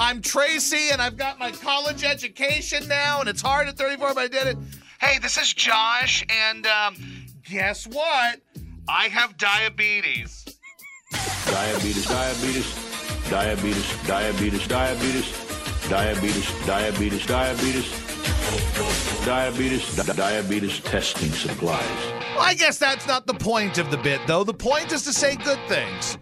[0.00, 4.20] I'm Tracy and I've got my college education now and it's hard at 34, but
[4.20, 4.56] I did it.
[5.00, 6.96] Hey, this is Josh and um,
[7.48, 8.40] guess what?
[8.88, 10.44] I have diabetes.
[11.44, 18.08] diabetes, diabetes, diabetes, diabetes, diabetes, diabetes, diabetes, diabetes.
[19.24, 21.82] Diabetes, diabetes testing supplies.
[22.34, 24.44] Well, I guess that's not the point of the bit, though.
[24.44, 26.16] The point is to say good things.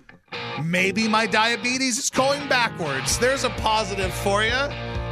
[0.64, 3.18] Maybe my diabetes is going backwards.
[3.18, 4.68] There's a positive for you.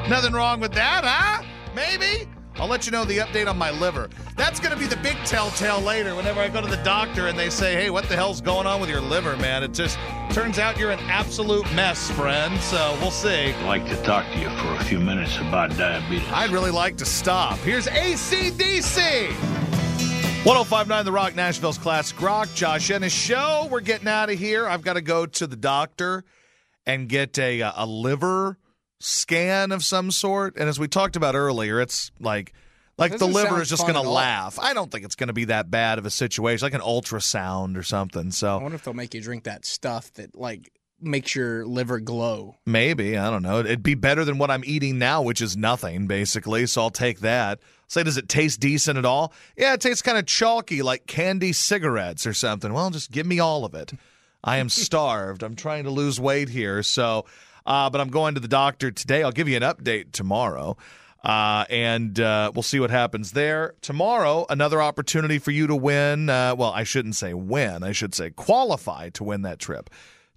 [0.09, 1.45] Nothing wrong with that, huh?
[1.75, 2.29] Maybe.
[2.57, 4.09] I'll let you know the update on my liver.
[4.37, 7.37] That's going to be the big telltale later whenever I go to the doctor and
[7.37, 9.65] they say, hey, what the hell's going on with your liver, man?
[9.65, 9.99] It just
[10.31, 12.59] turns out you're an absolute mess, friend.
[12.61, 13.53] So we'll see.
[13.53, 16.29] I'd like to talk to you for a few minutes about diabetes.
[16.33, 17.59] I'd really like to stop.
[17.59, 19.74] Here's ACDC.
[20.45, 22.51] 1059 The Rock, Nashville's Classic Rock.
[22.55, 23.67] Josh Innes Show.
[23.71, 24.69] We're getting out of here.
[24.69, 26.23] I've got to go to the doctor
[26.85, 28.59] and get a, uh, a liver
[29.01, 30.59] scan of some sort.
[30.59, 32.53] And as we talked about earlier, it's like
[32.99, 34.59] like the liver is just going to laugh.
[34.59, 37.79] I don't think it's going to be that bad of a situation, like an ultrasound
[37.79, 38.31] or something.
[38.31, 40.71] So I wonder if they'll make you drink that stuff that like
[41.01, 42.57] makes your liver glow.
[42.67, 43.61] maybe I don't know.
[43.61, 46.67] It'd be better than what I'm eating now, which is nothing basically.
[46.67, 47.61] So I'll take that.
[47.89, 49.33] Say, does it taste decent at all?
[49.57, 52.73] Yeah, it tastes kind of chalky, like candy cigarettes or something.
[52.73, 53.93] Well, just give me all of it.
[54.43, 55.43] I am starved.
[55.43, 57.27] I'm trying to lose weight here, so.
[57.67, 59.23] Uh, but I'm going to the doctor today.
[59.23, 60.77] I'll give you an update tomorrow.
[61.23, 63.75] Uh, and uh, we'll see what happens there.
[63.81, 66.29] Tomorrow, another opportunity for you to win.
[66.29, 69.89] Uh, well, I shouldn't say win, I should say qualify to win that trip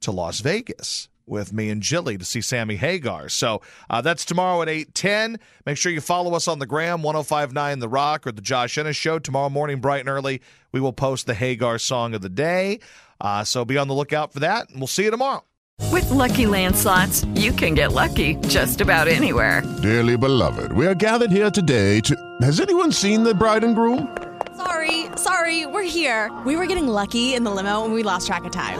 [0.02, 3.30] to Las Vegas with me and Jilly to see Sammy Hagar.
[3.30, 5.38] So uh, that's tomorrow at 8.10.
[5.66, 8.96] Make sure you follow us on the gram, 1059 The Rock or The Josh Innes
[8.96, 9.20] Show.
[9.20, 12.80] Tomorrow morning, bright and early, we will post the Hagar song of the day.
[13.20, 15.44] Uh, so be on the lookout for that, and we'll see you tomorrow.
[15.92, 19.64] With Lucky Land slots, you can get lucky just about anywhere.
[19.82, 22.16] Dearly beloved, we are gathered here today to.
[22.42, 24.16] Has anyone seen the bride and groom?
[24.56, 26.32] Sorry, sorry, we're here.
[26.46, 28.80] We were getting lucky in the limo and we lost track of time.